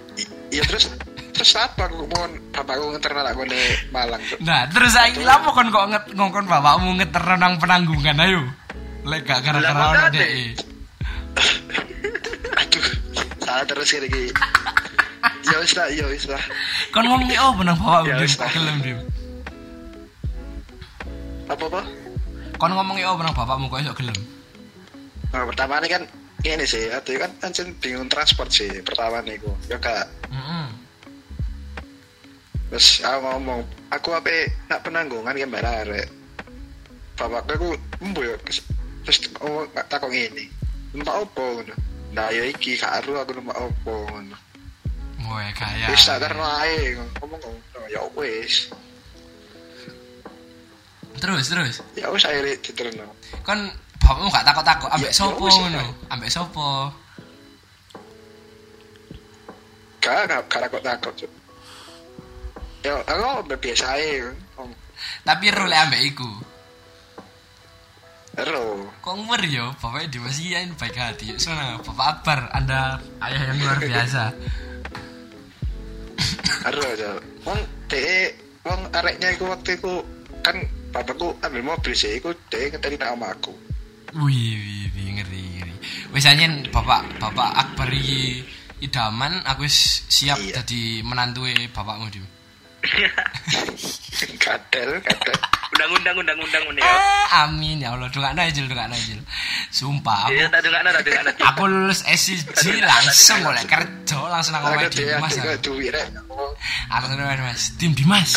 Iya 0.47 0.63
terus 0.63 0.87
terus 1.35 1.53
apa 1.59 1.91
aku 1.91 2.07
mau 2.09 2.25
bapakku 2.55 2.87
ngeterno 2.97 3.21
tak 3.21 3.35
kone 3.37 3.59
Malang 3.93 4.23
nah 4.41 4.65
terus 4.71 4.95
saiki 4.95 5.21
lapo 5.27 5.53
kon 5.53 5.69
kok 5.69 5.91
nget 5.93 6.05
ngongkon 6.17 6.47
bapakmu 6.49 6.97
ngeterno 6.97 7.35
nang 7.37 7.59
penanggungan? 7.61 8.17
Ayo. 8.23 8.41
Lek 9.05 9.27
gak 9.27 9.43
gara-gara 9.45 9.85
ono 9.93 10.07
dhek 10.15 10.31
Aduh, 12.63 12.87
salah 13.47 13.65
terus 13.65 13.87
kayak 13.89 14.11
gini. 14.11 14.31
Ya 15.47 15.63
wis 15.63 15.79
lah, 15.79 15.87
ya 15.87 16.03
wis 16.11 16.27
lah. 16.27 16.43
kon 16.91 17.07
ngomong 17.07 17.31
oh 17.31 17.55
benang 17.55 17.79
bapakmu 17.79 18.11
Ya 18.11 18.19
wis, 18.19 18.35
lah. 18.35 18.51
gelem 18.51 18.77
dim 18.83 18.99
Apa 21.47 21.65
apa? 21.71 21.83
kon 22.59 22.75
ngomong 22.75 22.99
oh 23.07 23.15
benang 23.15 23.31
bapakmu 23.31 23.71
kok 23.71 23.79
iso 23.79 23.95
gelem 23.95 24.19
Nah, 25.31 25.47
pertama 25.47 25.79
ini 25.79 25.89
kan 25.91 26.03
ini 26.43 26.63
sih, 26.67 26.91
atau 26.91 27.15
kan 27.19 27.31
anjir 27.43 27.67
bingung 27.79 28.07
transport 28.07 28.51
sih 28.51 28.71
pertama 28.83 29.19
nih 29.23 29.39
gua. 29.43 29.55
Ya 29.67 29.79
kak, 29.79 30.07
Heeh. 30.31 30.67
terus 32.71 33.03
aku 33.03 33.19
ngomong, 33.27 33.61
aku 33.91 34.09
apa 34.15 34.31
nak 34.71 34.81
penanggungan 34.87 35.35
kan 35.35 35.51
barare. 35.51 36.07
Bapak 37.19 37.51
aku 37.51 37.75
embo 37.99 38.23
ya, 38.23 38.39
terus 38.47 38.63
terus 39.03 39.19
oh 39.43 39.67
nggak 39.75 39.87
takut 39.91 40.15
ini. 40.15 40.47
Numpak 40.95 41.27
opo 41.27 41.43
ngono. 41.61 41.75
Nah 42.13 42.29
ya 42.31 42.45
iki 42.47 42.79
karo 42.79 43.23
aku 43.23 43.33
numpak 43.39 43.57
opo 43.59 43.93
ngono. 44.11 44.37
Woe 45.27 45.49
kaya. 45.57 45.91
Wis 45.91 46.07
tak 46.07 46.23
terno 46.23 46.45
ae 46.45 46.95
ngomong 46.95 47.41
ngono. 47.41 47.81
Ya 47.91 48.03
wis. 48.15 48.71
Terus 51.17 51.49
terus. 51.49 51.75
Ya 51.97 52.13
wis 52.13 52.23
akhirnya 52.29 52.55
diterno. 52.61 53.07
Kon 53.43 53.73
bapakmu 54.07 54.31
gak 54.31 54.47
takut-takut 54.47 54.91
ambek 54.95 55.11
Ya, 55.11 55.19
sopo 55.19 55.45
ya 55.45 55.51
wis, 55.51 55.57
ngono. 55.59 55.83
Ambek 56.15 56.31
sopo? 56.31 56.69
Gak, 59.99 60.31
gak, 60.31 60.41
gak 60.47 60.61
takut 60.71 60.83
takut. 60.87 61.15
Cuk. 61.19 61.33
Ya, 62.87 62.95
aku 63.03 63.51
biasa. 63.59 63.99
Om. 64.55 64.71
Tapi 65.27 65.45
ro 65.51 65.67
lek 65.67 65.81
ambek 65.91 66.03
iku. 66.07 66.31
Ero. 68.37 68.85
Kok 69.01 69.15
ngeri 69.17 69.57
yo, 69.57 69.73
bapaknya 69.81 70.13
dimasihin 70.13 70.77
baik 70.77 70.93
hati. 70.93 71.33
Sana, 71.41 71.81
Bapak 71.81 72.21
Akbar, 72.21 72.53
Anda 72.53 73.01
ayah 73.25 73.43
yang 73.49 73.59
luar 73.65 73.81
biasa. 73.81 74.23
Ero 76.69 76.83
aja. 76.85 77.11
Wong 77.49 77.61
de 77.89 78.37
wong 78.61 78.81
areknya 78.93 79.33
iku 79.33 79.49
waktu 79.49 79.81
iku 79.81 80.05
kan 80.45 80.57
bapakku 80.93 81.33
ambil 81.41 81.63
mobil 81.65 81.97
sih 81.97 82.21
iku 82.21 82.37
de 82.53 82.69
ngeteri 82.69 83.01
nang 83.01 83.17
omahku. 83.17 83.57
Wih, 84.21 84.53
wih, 84.53 84.85
wih, 84.93 85.09
ngeri, 85.17 85.43
ngeri. 85.57 85.75
Wis 86.13 86.29
Bapak 86.69 87.17
Bapak 87.17 87.51
Akbar 87.57 87.89
iki 87.89 88.45
idaman, 88.85 89.41
aku 89.49 89.65
siap 89.69 90.37
Iya. 90.37 90.61
jadi 90.61 91.01
menantue 91.09 91.57
bapakmu 91.73 92.13
di. 92.13 92.21
Kadel, 94.43 94.91
kadel. 95.03 95.35
Undang-undang 95.77 96.17
undang-undang 96.17 96.65
ya. 96.79 96.89
Ah, 96.89 97.45
amin 97.45 97.83
ya 97.85 97.93
Allah, 97.93 98.09
dongakno 98.09 98.41
aja, 98.41 98.61
dongakno 98.65 98.95
aja. 98.97 99.15
Sumpah, 99.69 100.31
Iya, 100.33 100.49
tak 100.49 100.65
dengakno, 100.65 100.89
tak 100.95 101.03
dengakno. 101.05 101.31
aku 101.37 101.63
lulus 101.69 102.01
SCG 102.07 102.81
langsung 102.81 103.45
oleh 103.45 103.61
kerja 103.69 104.17
langsung 104.31 104.57
nang 104.57 104.73
Aku 104.73 104.89
Dimas. 104.89 105.37
ade 105.37 105.61
aku. 105.61 105.77
tenan 107.13 107.39
Mas, 107.45 107.63
tim 107.77 107.93
Dimas. 107.93 108.31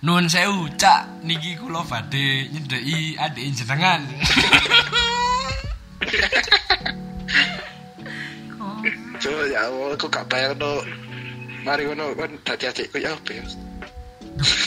Nuwun 0.00 0.28
sewu, 0.28 0.68
Cak, 0.76 1.24
niki 1.24 1.56
kula 1.60 1.84
badhe 1.84 2.48
nyedeki 2.52 3.16
adik 3.20 3.44
jenengan. 3.56 4.00
Coba 9.20 9.44
ya 9.52 9.68
Allah, 9.68 9.92
aku 9.92 10.06
gak 10.08 10.24
bayar 10.32 10.56
no. 10.56 10.80
Mari 11.60 11.82
ngono 11.86 12.16
kan 12.16 12.30
dadi 12.46 12.64
adikku 12.70 12.96
ya 12.98 13.12
apa 13.12 13.30
ya. 13.36 13.44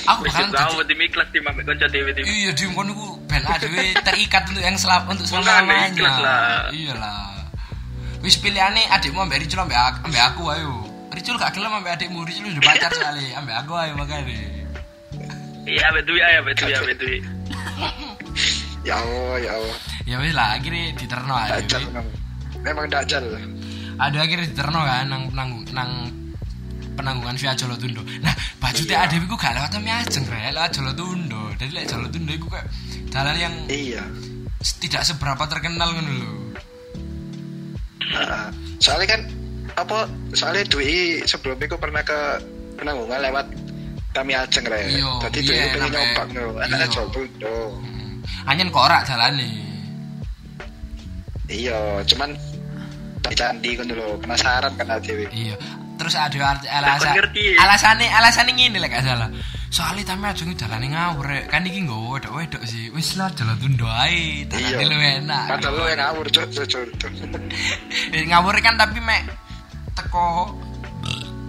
Aku 0.06 0.22
Wis 0.28 0.34
bakalan 0.36 0.54
tahu 0.54 0.74
di 0.86 0.96
miklas 1.00 1.30
di 1.34 1.40
mamek 1.42 1.64
kanca 1.66 1.88
dhewe 1.90 2.12
di. 2.14 2.22
Iya 2.22 2.52
di 2.54 2.64
kono 2.70 2.92
ku 2.94 3.08
ben 3.26 3.42
adewe 3.42 3.98
terikat 4.06 4.44
untuk 4.54 4.62
yang 4.62 4.78
selap 4.78 5.10
untuk 5.10 5.26
selamanya. 5.26 6.70
Iyalah. 6.70 7.34
Wis 8.22 8.38
pilihane 8.38 8.86
adikmu 8.94 9.26
ambek 9.26 9.44
Ricul 9.44 9.66
ambek 9.66 9.76
aku, 9.76 10.00
ambek 10.08 10.24
aku 10.24 10.44
ayo. 10.54 10.74
Ricul 11.12 11.36
gak 11.36 11.52
gelem 11.58 11.74
ambek 11.74 11.98
adikmu, 12.00 12.24
Ricul 12.24 12.54
udah 12.54 12.64
pacar 12.64 12.92
soalnya 12.94 13.36
ambek 13.42 13.56
aku 13.66 13.74
ayo 13.76 13.94
makane. 13.98 14.38
Iya, 15.64 15.84
ambek 15.92 16.04
duit 16.08 16.24
ae, 16.24 16.36
ambek 16.40 16.56
duit, 16.60 16.76
ambek 16.78 16.98
duit. 17.02 17.24
Ya 18.84 19.00
Allah, 19.00 19.40
ya 19.40 19.52
Allah. 19.56 19.78
Ya 20.04 20.16
wis 20.20 20.36
lah 20.36 20.60
akhirnya 20.60 20.92
diterno 21.00 21.34
aja. 21.40 21.80
Memang. 22.68 22.92
Dajal. 22.92 23.24
Ada 23.96 24.18
akhirnya 24.28 24.52
diterno 24.52 24.84
kan 24.84 25.08
nang 25.08 25.32
penanggung 25.32 25.64
nang 25.72 25.92
penanggungan 27.03 27.36
via 27.36 27.51
Jolotundo. 27.53 28.00
Nah, 28.24 28.31
baju 28.57 28.81
Iya. 28.81 29.03
adewe 29.03 29.27
ku 29.27 29.36
gak 29.36 29.53
lewat 29.53 29.75
Miajeng 29.77 30.24
rek, 30.24 30.55
lewat 30.55 30.72
Jolotundo. 30.72 31.51
Jadi 31.60 31.72
lek 31.75 31.86
Jolotundo 31.86 32.31
iku 32.31 32.48
kayak 32.48 32.67
dalan 33.12 33.36
yang 33.36 33.55
Iya. 33.67 34.03
tidak 34.79 35.03
seberapa 35.03 35.43
terkenal 35.45 35.91
ngono 35.91 36.12
lho. 36.15 36.33
Nah, 38.15 38.48
soalnya 38.79 39.07
kan 39.12 39.22
apa 39.75 40.05
soalnya 40.31 40.63
Dwi 40.63 41.19
sebelum 41.24 41.60
itu 41.60 41.75
pernah 41.75 42.00
ke 42.00 42.39
penanggungan 42.79 43.19
lewat 43.22 43.45
kami 44.13 44.31
ajeng 44.31 44.63
re. 44.63 44.88
Iya, 44.88 45.12
Tadi 45.19 45.39
iya, 45.41 45.48
Dwi 45.50 45.55
pengen 45.60 45.79
sampai- 45.83 45.91
nyoba 45.91 46.24
no, 46.31 46.43
anaknya 46.57 46.88
iya. 46.88 46.95
coba 46.95 47.19
no. 47.19 47.53
Hmm. 47.83 48.13
Anyen 48.48 48.69
korak 48.72 49.03
jalane. 49.03 49.51
Iya, 51.51 51.79
cuman 52.07 52.29
di 53.24 53.36
candi 53.36 53.69
kan 53.75 53.86
dulu 53.86 54.15
penasaran 54.19 54.72
kan 54.74 54.88
Dewi. 55.03 55.27
Iya. 55.29 55.55
Terus 55.94 56.14
ada 56.16 56.38
arti 56.50 56.68
alasan 56.68 57.14
alasane 57.56 58.06
alasane 58.10 58.52
ngene 58.52 58.78
lek 58.82 58.92
gak 58.92 59.04
salah. 59.04 59.30
Soalnya 59.70 60.06
tame 60.06 60.30
aja 60.30 60.46
dalane 60.46 60.88
ngawur 60.88 61.26
rek. 61.26 61.44
Kan 61.48 61.66
iki 61.66 61.82
nggo 61.82 62.14
wedok-wedok 62.14 62.62
sih. 62.64 62.90
Wis 62.90 63.18
lah 63.18 63.30
jalan 63.32 63.58
tundo 63.58 63.86
ae. 63.86 64.46
Iya. 64.46 64.78
Dalane 64.78 64.86
lu 64.86 64.98
enak. 64.98 65.46
Padahal 65.50 65.74
lu 65.74 65.84
yang 65.86 66.00
ngawur. 66.00 66.26
Eh, 68.14 68.24
ngawur 68.26 68.56
kan 68.60 68.76
tapi 68.76 69.00
mek 69.00 69.22
teko 69.94 70.54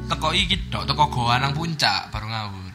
teko 0.07 0.29
iki 0.33 0.69
tok 0.69 0.85
teko 0.85 1.05
goa 1.09 1.37
nang 1.37 1.53
puncak 1.53 2.09
baru 2.09 2.27
ngawur. 2.27 2.73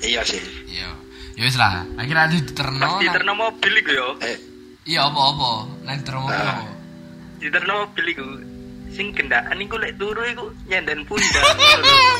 Iya 0.00 0.24
sih. 0.24 0.40
Iya. 0.66 0.88
Ya 1.36 1.42
wis 1.44 1.56
lah. 1.56 1.84
Akhirnya 1.96 2.28
ada 2.28 2.32
diterno. 2.32 2.80
Pas 2.80 2.90
nang- 2.90 3.02
diterno 3.02 3.32
mobil 3.34 3.72
iku 3.76 3.90
yo. 3.92 4.08
Eh, 4.20 4.36
Iya 4.86 5.06
apa-apa. 5.06 5.52
Nang 5.84 5.94
diterno 6.00 6.20
mobil 6.24 6.40
Nah. 6.40 6.56
apa? 6.56 6.64
Diterno 7.36 7.72
mobil 7.84 8.04
iku. 8.08 8.26
Sing 9.00 9.16
kendaraan 9.16 9.56
iku 9.56 9.80
lek 9.80 9.96
turu 9.96 10.20
iku 10.28 10.52
nyenden 10.68 11.08
pundak. 11.08 11.24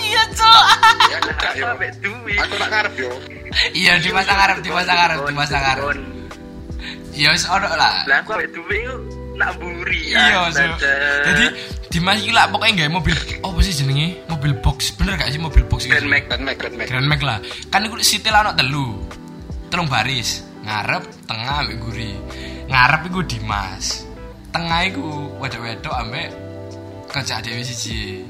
Iya, 0.00 0.24
Cok. 0.32 0.64
ya 1.12 1.16
aku 1.20 1.30
gak 1.36 1.52
yo. 1.60 1.68
Aku 2.40 2.54
nak 2.56 2.68
ngarep 2.72 2.94
yo. 2.96 3.10
Iya, 3.76 4.00
di 4.00 4.08
masa 4.08 4.32
ngarep, 4.32 4.58
di 4.64 4.70
masa 4.72 4.92
ngarep, 4.96 5.18
di 5.28 5.34
masa 5.36 5.56
ngarep. 5.60 5.84
Ya 7.12 7.36
wis 7.36 7.44
ono 7.52 7.68
lah. 7.68 8.08
Lah 8.08 8.24
aku 8.24 8.32
ambek 8.32 8.56
duit 8.56 8.80
iku 8.80 8.96
nak 9.36 9.60
buri. 9.60 10.08
Iya, 10.08 10.48
so. 10.48 10.64
Astaga. 10.64 10.94
Jadi 11.28 11.44
Dimas 11.92 12.16
iki 12.24 12.32
lah 12.32 12.48
pokoknya 12.48 12.72
gawe 12.88 12.90
mobil 12.96 13.14
apa 13.44 13.58
sih 13.60 13.74
jenenge? 13.76 14.16
Mobil 14.32 14.52
box. 14.64 14.96
Bener 14.96 15.20
gak 15.20 15.36
sih 15.36 15.36
mobil 15.36 15.60
box 15.68 15.84
iki? 15.84 15.92
Grand 15.92 16.08
Max. 16.08 16.32
Grand 16.32 16.44
Max, 16.48 16.56
Grand 16.64 16.76
Max. 16.80 16.86
Grand 16.88 17.08
Max 17.12 17.20
lah. 17.20 17.38
Kan 17.68 17.84
iku 17.84 18.00
sitil 18.00 18.32
ana 18.32 18.56
telu. 18.56 19.04
Telung 19.68 19.84
baris. 19.84 20.48
Ngarep, 20.64 21.28
tengah 21.28 21.60
ambek 21.60 21.76
guri. 21.76 22.16
Ngarep 22.72 23.04
iku 23.12 23.20
Dimas. 23.20 24.08
Tengah 24.48 24.80
iku 24.88 25.28
wedok-wedok 25.44 25.94
ambek 25.94 26.39
kerja 27.10 27.38
dhewe 27.38 27.60
siji. 27.60 28.22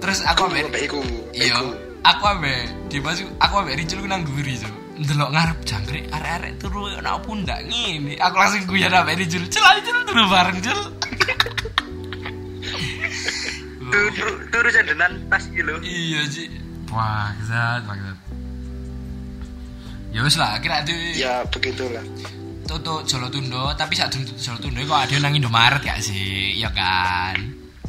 Terus 0.00 0.20
aku 0.22 0.48
ambek 0.48 0.68
iku. 0.80 1.00
Iya, 1.30 1.60
aku 2.02 2.22
ambek 2.26 2.68
Dimas 2.88 3.18
iku- 3.18 3.36
aku 3.38 3.54
ambek 3.58 3.76
Ricul 3.78 4.00
ku 4.00 4.08
nang 4.08 4.24
guri 4.24 4.56
so. 4.56 4.68
Ndelok 4.94 5.30
ngarep 5.30 5.58
jangkrik 5.64 6.04
arek-arek 6.08 6.52
turu 6.56 6.86
nang 6.98 7.18
pundak 7.20 7.60
ngene. 7.64 8.14
Aku 8.16 8.34
langsung 8.36 8.62
guyon 8.64 8.90
ambek 8.90 9.18
Ricul. 9.18 9.44
Cel 9.48 9.64
Cul, 9.80 9.98
turu 10.04 10.22
bareng 10.26 10.58
Cul. 10.60 10.80
Turu 13.84 14.10
turu 14.50 14.68
sendenan 14.70 15.12
tas 15.28 15.44
iki 15.46 15.62
lho. 15.62 15.76
Iya 15.80 16.20
sih. 16.26 16.48
Bangsat, 16.88 17.84
bangsat. 17.84 18.16
Ya 20.10 20.22
wis 20.22 20.34
lah, 20.34 20.58
kira 20.58 20.82
itu 20.82 20.94
Ya 21.16 21.42
begitulah. 21.46 22.02
tutup 22.64 23.02
Jolo 23.04 23.28
Tundo, 23.28 23.74
tapi 23.74 23.92
saat 23.92 24.08
tutup 24.08 24.34
Jolo 24.34 24.58
Tundo 24.58 24.78
kok 24.80 24.96
ada 24.96 25.14
nang 25.20 25.34
Indomaret 25.34 25.82
gak 25.82 26.00
sih? 26.00 26.54
Ya 26.56 26.70
kan. 26.70 27.34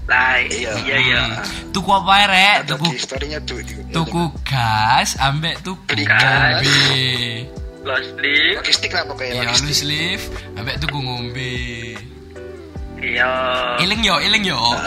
Lah, 0.05 0.37
Iya. 0.37 0.71
iya 0.85 0.97
iya. 1.01 1.21
Hmm. 1.33 1.73
Tuku 1.73 1.89
apa 1.89 2.11
ae, 2.13 2.25
rek? 2.27 2.57
Tuku 2.69 2.87
di 2.87 2.99
story-nya 2.99 3.39
tuh. 3.41 3.57
tuku 3.89 4.23
gas 4.45 5.17
ambek 5.17 5.57
tuku 5.61 5.81
ngombe. 5.97 6.77
Lost. 7.81 8.13
Logistik 8.17 8.91
lah 8.91 9.03
pokoknya. 9.05 9.33
Iya, 9.33 9.41
logistik. 9.49 9.65
loose 9.65 9.83
leaf 9.83 10.21
ambek 10.55 10.75
tuku 10.77 10.97
ngombe. 10.99 11.53
Iya. 12.97 13.31
Iling 13.81 14.01
yo, 14.01 14.15
iling 14.19 14.43
yo. 14.45 14.57
Ah, 14.57 14.81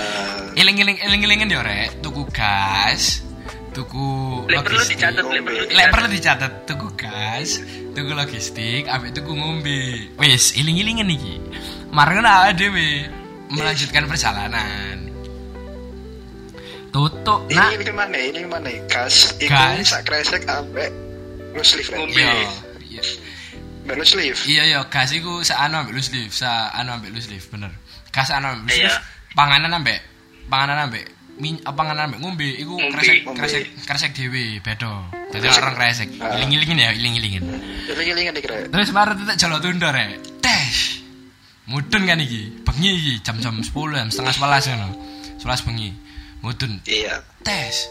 Iling-iling 0.55 0.99
iling-ilingen 0.99 1.49
yo, 1.49 1.61
rek. 1.63 2.03
Tuku 2.03 2.27
gas, 2.31 3.23
tuku 3.71 4.07
Lek 4.47 4.63
perlu 4.63 4.75
logistik. 4.77 4.99
dicatat, 4.99 5.23
lek 5.25 5.43
perlu 5.45 5.59
dicatat. 5.63 5.91
perlu 5.91 6.09
dicatat 6.11 6.53
tuku 6.67 6.89
gas, 6.95 7.49
tuku 7.93 8.11
logistik, 8.13 8.83
ambek 8.87 9.11
tuku 9.15 9.33
ngombe. 9.35 9.83
Wis, 10.15 10.55
iling-ilingen 10.55 11.07
iki. 11.07 11.35
Marang 11.91 12.23
awake 12.23 12.55
dhewe 12.55 13.07
melanjutkan 13.49 14.07
perjalanan. 14.07 15.08
Tutuk 16.89 17.41
Ini 17.53 17.57
nak 17.57 17.71
ini 17.77 17.93
mana? 17.93 18.17
Ini 18.19 18.41
mana? 18.49 18.71
Gas. 18.89 19.37
Iku 19.37 19.55
sak 19.85 20.09
kresek 20.09 20.43
ambek 20.49 20.89
loose 21.53 21.77
leaf. 21.77 21.89
Ren. 21.93 21.99
Ngombe. 22.01 22.17
Iya, 22.17 22.33
iya. 22.89 23.03
Ambek 23.85 23.97
loose 24.01 24.15
leaf. 24.17 24.39
Iya 24.49 24.63
iya, 24.65 24.81
gas 24.89 25.11
iku 25.13 25.45
saano 25.45 25.85
ambek 25.85 25.93
loose 25.97 26.11
leaf, 26.17 26.33
saano 26.33 26.91
ambek 26.97 27.11
loose 27.13 27.29
leaf, 27.29 27.45
bener. 27.53 27.73
Gas 28.09 28.33
anu 28.33 28.57
ambek 28.57 28.73
loose 28.73 28.81
Iya. 28.81 28.89
leaf, 28.89 28.97
panganan 29.37 29.73
ambek 29.77 29.99
panganan 30.49 30.89
ambek 30.89 31.05
min 31.39 31.55
apa 31.63 31.77
panganan 31.77 32.11
ambek 32.11 32.19
ngombe 32.25 32.49
iku 32.57 32.75
kresek 32.91 33.23
kresek 33.37 33.63
kresek 33.85 34.11
dhewe, 34.17 34.59
beda. 34.65 35.13
Dadi 35.31 35.47
orang 35.47 35.75
kresek. 35.77 36.09
Ah. 36.19 36.35
Iling-ilingin 36.41 36.79
ya, 36.81 36.91
iling-ilingin. 36.97 37.45
Iling-ilingan 37.85 38.35
iki. 38.41 38.49
Terus 38.73 38.89
baru 38.97 39.13
tetek 39.13 39.37
jalo 39.37 39.61
tunda 39.61 39.93
rek. 39.93 40.19
Tes. 40.41 41.05
Mudun 41.69 42.09
kan 42.09 42.17
iki, 42.17 42.65
bengi 42.65 42.91
iki 42.97 43.15
jam-jam 43.21 43.61
10 43.61 43.71
jam 43.93 44.09
setengah 44.09 44.35
11 44.41 44.73
ngono. 44.73 44.89
11 45.37 45.69
bengi. 45.69 45.91
Mudun. 46.43 46.79
Iya. 46.87 47.19
tes. 47.43 47.89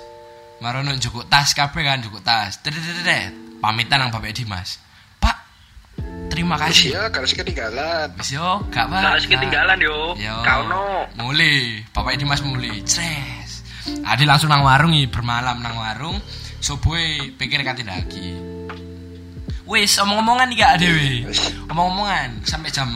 Marono 0.63 0.89
njukuk 0.95 1.27
tas 1.29 1.53
kabeh 1.53 1.83
kan 1.83 1.99
njukuk 2.01 2.23
tas. 2.23 2.57
Dedet-dedet. 2.63 3.33
pamitan 3.57 3.97
nang 4.01 4.09
bapak 4.13 4.37
Dimas. 4.37 4.77
Pak 5.17 5.35
terima 6.29 6.55
kasih. 6.61 6.93
Ya, 6.93 7.09
kalau 7.09 7.25
sih 7.25 7.33
ketinggalan. 7.37 8.13
wis 8.21 8.31
yo 8.37 8.61
gak 8.69 8.85
Nah, 8.89 9.17
harus 9.17 9.25
ketinggalan 9.25 9.77
yo. 9.81 10.13
yo. 10.17 10.35
Kau 10.45 10.61
no. 10.69 11.09
mulai 11.17 11.81
bapak 11.89 12.21
Dimas 12.21 12.41
mulai 12.45 12.85
stres 12.85 13.65
Adi 14.05 14.27
langsung 14.27 14.51
nang 14.51 14.61
warung 14.67 14.93
iki 14.93 15.07
bermalam 15.09 15.57
nang 15.63 15.75
warung. 15.79 16.17
Subuhe 16.61 17.33
pikir 17.37 17.61
kanti 17.63 17.81
lagi. 17.87 18.35
Wis 19.67 19.99
omong-omongan 19.99 20.47
iki 20.53 20.61
gak 20.63 20.79
dhewe 20.79 21.27
Wis. 21.27 21.51
omong-omongan. 21.67 22.43
Sampai 22.47 22.71
jam 22.71 22.87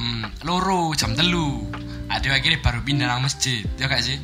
loro 0.48 0.94
jam 0.96 1.12
telu. 1.18 1.68
Ada 2.12 2.38
akhirnya 2.38 2.60
baru 2.60 2.80
pindah 2.84 3.08
nang 3.08 3.24
masjid. 3.24 3.64
Ya 3.80 3.88
gak 3.88 4.04
sih 4.04 4.20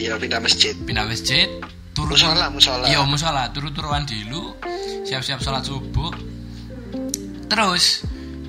Iya, 0.00 0.16
pindah 0.16 0.40
masjid. 0.40 0.72
pindah 0.80 1.04
masjid 1.04 1.44
turu 1.92 2.16
Musola, 2.16 2.48
musola. 2.48 2.88
iya 2.88 3.04
musola. 3.04 3.52
Turu-turuan 3.52 4.08
dulu 4.08 4.56
siap-siap 5.04 5.44
sholat 5.44 5.68
subuh. 5.68 6.08
Terus 7.50 8.06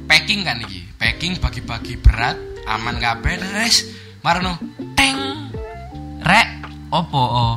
packing 0.08 0.48
kan 0.48 0.64
iki? 0.64 0.88
Packing 0.96 1.36
bagi-bagi 1.44 2.00
berat 2.00 2.40
aman 2.72 3.04
kabeh. 3.04 3.36
Res 3.52 3.84
marono 4.24 4.56
teng 4.96 5.52
rek 6.24 6.50
opo 6.94 7.20
oh 7.20 7.54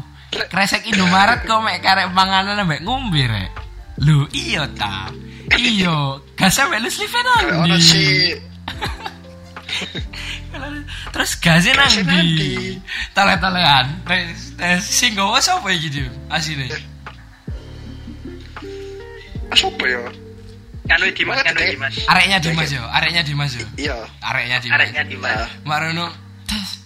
kresek 0.51 0.91
Indomaret 0.91 1.47
kok 1.47 1.63
mek 1.63 1.79
karek 1.79 2.11
panganan 2.11 2.67
ambek 2.67 2.83
ngombe 2.83 3.23
rek? 3.31 3.51
Lho 4.03 4.27
iya 4.35 4.67
ta. 4.75 5.15
Iya 5.55 6.19
gak 6.35 6.51
sampe 6.51 6.83
lu 6.83 6.91
ono 7.63 7.79
sih 7.79 8.35
terus 11.11 11.37
gasnya 11.39 11.73
nang 11.77 11.91
di 11.91 12.77
tes 13.15 14.83
sing 14.83 15.15
sapa 15.41 15.69
iki 15.71 15.89
Dim 15.91 16.13
asine 16.29 16.69
Ah, 19.53 19.57
sopo 19.61 19.85
ya? 19.87 20.01
Kanu 20.85 21.09
Dimas, 21.15 21.41
kanu? 21.47 21.61
Dimas. 21.63 21.95
areknya 22.11 22.39
Dimas 22.43 22.69
yo 22.73 22.83
areknya 22.91 23.23
Dimas 23.23 23.53
yo 23.55 23.67
Iya. 23.79 23.97
areknya 24.21 24.59
Dimas 24.61 24.75
Areknya 24.81 25.03
Dimas. 25.07 25.31
Nah, 25.37 25.49
Marono 25.65 26.07
tes 26.49 26.81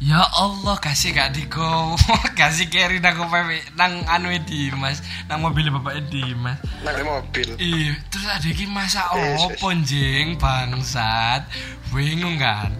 Ya 0.00 0.16
Allah 0.32 0.80
kasih 0.80 1.12
gak 1.12 1.36
digowo 1.36 1.92
kasih 2.38 2.72
carry 2.72 3.04
nang 3.04 3.20
pepe 3.20 3.60
nang 3.76 4.00
anu 4.08 4.32
Dimas 4.44 5.00
nang 5.28 5.44
mobil 5.44 5.68
bapak 5.70 6.08
Dimas 6.08 6.56
nang 6.82 7.04
mobil. 7.04 7.48
Iya, 7.60 7.92
terus 8.08 8.26
ada 8.26 8.48
iki 8.48 8.64
masak 8.64 9.04
Yes, 9.12 9.38
opo 9.44 9.68
jeng 9.84 10.40
bangsat. 10.40 11.44
Bingung 11.92 12.40
kan. 12.40 12.72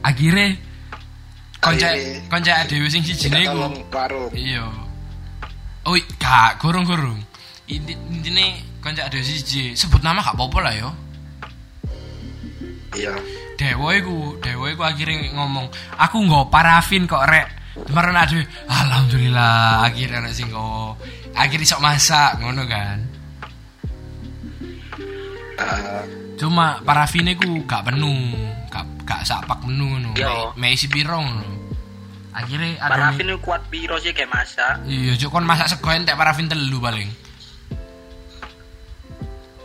Akhirnya 0.00 0.56
konca 1.60 1.88
konca 2.28 2.64
dhewe 2.64 2.88
sing 2.88 3.04
siji 3.04 3.28
warung. 3.28 3.84
Iya. 4.32 4.64
Oh, 5.84 5.96
i- 5.96 6.08
gak 6.16 6.60
gurung-gurung. 6.60 7.20
Ini 7.66 7.92
intine 8.08 8.44
konca 8.80 9.08
dhewe 9.08 9.20
siji. 9.20 9.76
Sebut 9.76 10.00
nama 10.00 10.24
gak 10.24 10.36
apa-apa 10.36 10.58
lah 10.60 10.74
yo. 10.76 10.90
Iya. 12.96 13.14
Dewa 13.54 13.92
iku, 13.92 14.40
Dewa 14.40 14.72
iku 14.72 14.82
akhirnya 14.82 15.36
ngomong, 15.36 15.68
"Aku 16.00 16.24
nggo 16.24 16.48
parafin 16.48 17.04
kok 17.04 17.28
rek." 17.28 17.60
Kemarin 17.86 18.16
ada, 18.18 18.34
alhamdulillah 18.66 19.84
akhirnya 19.84 20.24
ada 20.24 20.32
sing 20.32 20.48
nggo. 20.50 20.96
Akhirnya 21.36 21.68
sok 21.68 21.84
masak 21.84 22.40
ngono 22.40 22.64
kan. 22.66 22.98
Ah, 25.60 26.02
Cuma 26.40 26.80
parafinnya 26.80 27.36
ku 27.36 27.44
gak 27.68 27.84
penuh, 27.84 28.32
gak 29.10 29.26
sapak 29.26 29.58
penuh 29.66 29.98
ngono. 29.98 30.14
Yo. 30.14 30.54
Me 30.54 30.70
isi 30.70 30.86
piro 30.86 31.18
ngono. 31.18 31.58
Ada 32.30 32.86
Parafin 32.86 33.26
itu 33.26 33.42
kuat 33.42 33.66
piro 33.66 33.98
sih 33.98 34.14
kayak 34.14 34.30
masak. 34.30 34.86
Iya, 34.86 35.18
cuk 35.18 35.34
kon 35.34 35.42
masak 35.42 35.66
sego 35.66 35.90
entek 35.90 36.14
parafin 36.14 36.46
telu 36.46 36.78
paling. 36.78 37.10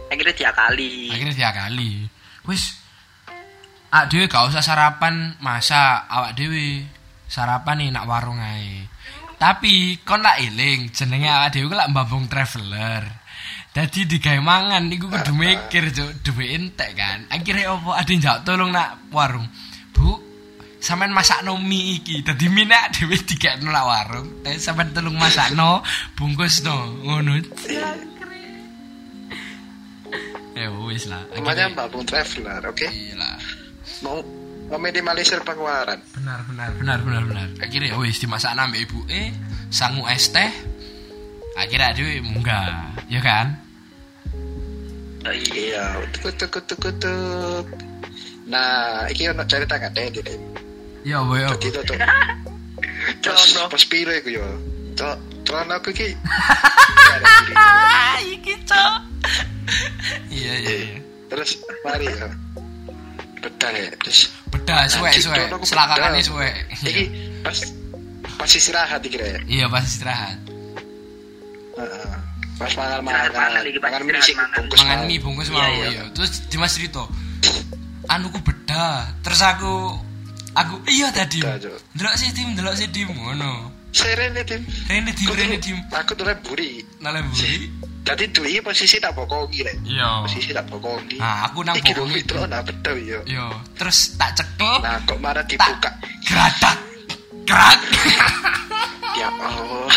Akhirnya 0.09 0.33
tiap 0.33 0.57
kali. 0.57 1.13
Akhirnya 1.13 1.33
tiga 1.37 1.51
kali. 1.53 2.09
Wis 2.49 2.81
awak 3.93 4.09
dhewe 4.09 4.25
gak 4.25 4.49
usah 4.49 4.65
sarapan 4.65 5.37
masak, 5.37 6.09
awak 6.09 6.33
dhewe 6.33 6.89
sarapan 7.29 7.85
nih 7.85 7.89
nak 7.93 8.09
warung 8.09 8.41
ae. 8.41 8.89
Tapi 9.37 10.01
kon 10.01 10.25
lak 10.25 10.41
eling 10.41 10.89
jenenge 10.89 11.29
awak 11.29 11.53
dhewe 11.53 11.69
ku 11.69 11.77
lak 11.77 11.93
mbambung 11.93 12.25
traveler. 12.25 13.05
Dadi 13.75 14.07
digawe 14.07 14.39
mangan 14.39 14.87
niku 14.87 15.11
kudu 15.11 15.35
mikir 15.35 15.91
cuk, 15.91 16.23
duwe 16.23 16.55
entek 16.55 16.95
kan. 16.95 17.27
Akhirnya 17.27 17.75
opo 17.75 17.91
ada 17.91 18.07
njak 18.07 18.47
tolong 18.47 18.71
nak 18.71 19.11
warung. 19.11 19.43
Bu, 19.91 20.15
sampean 20.79 21.11
masak 21.11 21.43
no 21.43 21.59
mie 21.59 21.99
iki. 21.99 22.23
Dadi 22.23 22.47
mie 22.47 22.63
nak 22.63 22.95
dhewe 22.95 23.19
dikekno 23.19 23.75
nak 23.75 23.83
warung. 23.83 24.47
Tapi 24.47 24.63
sampean 24.63 24.95
tolong 24.95 25.19
masak 25.19 25.51
no, 25.59 25.83
bungkus 26.15 26.63
no, 26.63 27.03
ngono. 27.03 27.35
Ya 30.55 30.71
wis 30.71 31.11
lah. 31.11 31.19
namanya 31.35 31.67
Mbak 31.67 31.87
Bung 31.91 32.07
Traveler, 32.07 32.63
oke? 32.63 32.87
Iya 32.87 33.19
lah. 33.19 33.35
Mau 34.07 34.23
mau 34.71 34.79
minimalisir 34.79 35.43
pengeluaran. 35.43 35.99
Benar 36.15 36.47
benar 36.47 36.71
benar 36.79 36.99
benar 37.03 37.23
benar. 37.27 37.47
Akhirnya 37.59 37.91
ya 37.91 37.99
wis 37.99 38.23
dimasak 38.23 38.55
nambah 38.55 38.79
ibu 38.79 39.03
eh 39.11 39.35
sangu 39.67 40.07
es 40.07 40.31
teh. 40.31 40.47
Akhirnya 41.59 41.91
dhewe 41.91 42.23
munggah, 42.23 43.03
ya 43.11 43.19
kan? 43.19 43.64
Oh, 45.25 45.33
iya. 45.33 45.53
Iya, 45.57 45.85
kutuk 46.21 46.49
kutuk 46.53 46.77
kutuk. 46.77 47.65
Nah, 48.45 49.09
iki 49.09 49.25
ono 49.33 49.41
cerita 49.49 49.81
gak 49.81 49.97
deh 49.97 50.13
deh. 50.13 50.37
Ya 51.01 51.21
boy. 51.25 51.41
ya. 51.41 51.49
Jadi 51.57 51.67
itu 51.73 51.81
tuh. 51.81 51.97
Terus 53.25 53.41
Cono. 53.57 53.69
pas 53.69 53.83
piro 53.89 54.13
iku 54.13 54.29
yo. 54.37 54.45
Celana 55.45 55.81
aku 55.81 55.89
iki. 55.93 56.13
Ah, 57.57 58.17
iki 58.37 58.53
cok. 58.65 58.93
Iya 60.29 60.53
iya 60.61 60.73
iya. 60.77 60.97
Terus 61.29 61.57
mari 61.81 62.05
ya. 62.09 62.29
Bedah 63.41 63.71
ya. 63.73 63.89
Terus 64.01 64.29
Bedah 64.53 64.85
suwe 64.89 65.09
suwe. 65.17 65.37
bedah. 65.41 66.21
suwe. 66.21 66.49
iki 66.85 67.03
pas 67.41 67.57
pas 68.37 68.49
istirahat 68.49 69.01
iki 69.05 69.17
ya. 69.17 69.41
Iya 69.45 69.65
pas 69.69 69.85
istirahat. 69.85 70.37
Heeh. 71.77 72.34
Pas 72.55 72.71
mangan 72.79 73.01
mangan. 73.03 73.31
mangan 73.83 74.01
mie 74.07 74.21
sing 74.23 74.37
bungkus. 74.55 74.79
Mangan 74.79 74.99
mau. 75.03 75.07
mie 75.09 75.19
bungkus 75.19 75.47
Iya, 75.51 75.55
mau 75.55 75.71
iya. 75.75 75.87
iya. 75.91 76.03
Terus 76.15 76.31
Dimas 76.47 76.71
cerita, 76.71 77.03
anuku 78.07 78.39
bedah. 78.43 79.11
Terus 79.21 79.41
aku 79.43 79.73
aku 80.55 80.75
iya 80.87 81.11
tadi. 81.11 81.43
Delok 81.95 82.15
sih 82.15 82.31
tim, 82.31 82.55
delok 82.55 82.75
sih 82.79 82.87
tim 82.91 83.11
ngono. 83.11 83.71
Serene 83.95 84.43
tim. 84.43 84.59
Rene 84.91 85.11
tim, 85.15 85.31
rene 85.31 85.57
tim. 85.59 85.79
Aku 85.91 86.15
tuh 86.19 86.27
buri. 86.43 86.83
Nale 86.99 87.23
buri. 87.31 87.71
Jadi 88.05 88.29
tuh 88.29 88.45
iki 88.45 88.61
posisi 88.61 89.01
tak 89.01 89.17
bokongi 89.17 89.65
rek. 89.65 89.81
Iya. 89.81 90.29
Posisi 90.29 90.53
tak 90.53 90.69
bokongi. 90.69 91.17
Nah, 91.17 91.49
aku 91.49 91.65
nang 91.65 91.73
bokongi. 91.81 92.21
itu 92.21 92.37
ana 92.37 92.61
bedah 92.61 92.93
yo. 93.01 93.19
Yo, 93.25 93.49
terus 93.73 94.13
tak 94.13 94.37
cekel. 94.37 94.77
Nah, 94.85 95.01
kok 95.09 95.17
marah 95.17 95.41
dibuka. 95.47 95.89
geratak 96.21 96.77
gerak 97.45 97.79
Ya 99.21 99.29
Allah. 99.31 99.87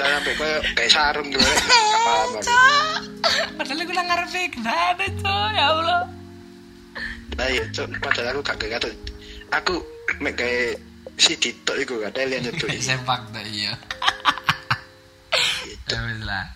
Bedah 0.00 0.16
sampai 0.16 0.32
koyo 0.40 0.58
kayak 0.72 0.90
sarung 0.96 1.28
gitu. 1.28 1.44
Gak 1.44 2.00
paham 2.00 2.28
aku. 2.32 2.56
Padahal 3.60 3.80
aku 3.84 3.92
nang 3.92 4.06
ngarepe 4.08 4.42
kenapa 4.56 5.04
cok 5.12 5.48
ya 5.52 5.64
Allah. 5.68 6.02
Nah 7.36 7.46
iya, 7.52 7.64
Cuk. 7.68 7.88
padahal 8.00 8.32
aku 8.32 8.40
gak 8.40 8.56
gak 8.64 8.80
tuh. 8.80 8.94
Aku 9.52 9.74
mek 10.24 10.40
kayak 10.40 10.80
si 11.20 11.36
Dito 11.36 11.76
iku 11.76 12.00
gak 12.00 12.16
ada 12.16 12.24
lian 12.32 12.48
itu. 12.48 12.64
Sepak 12.88 13.28
dah 13.28 13.44
iya. 13.44 13.76
Ya 15.84 15.98
wis 16.00 16.20
lah. 16.24 16.48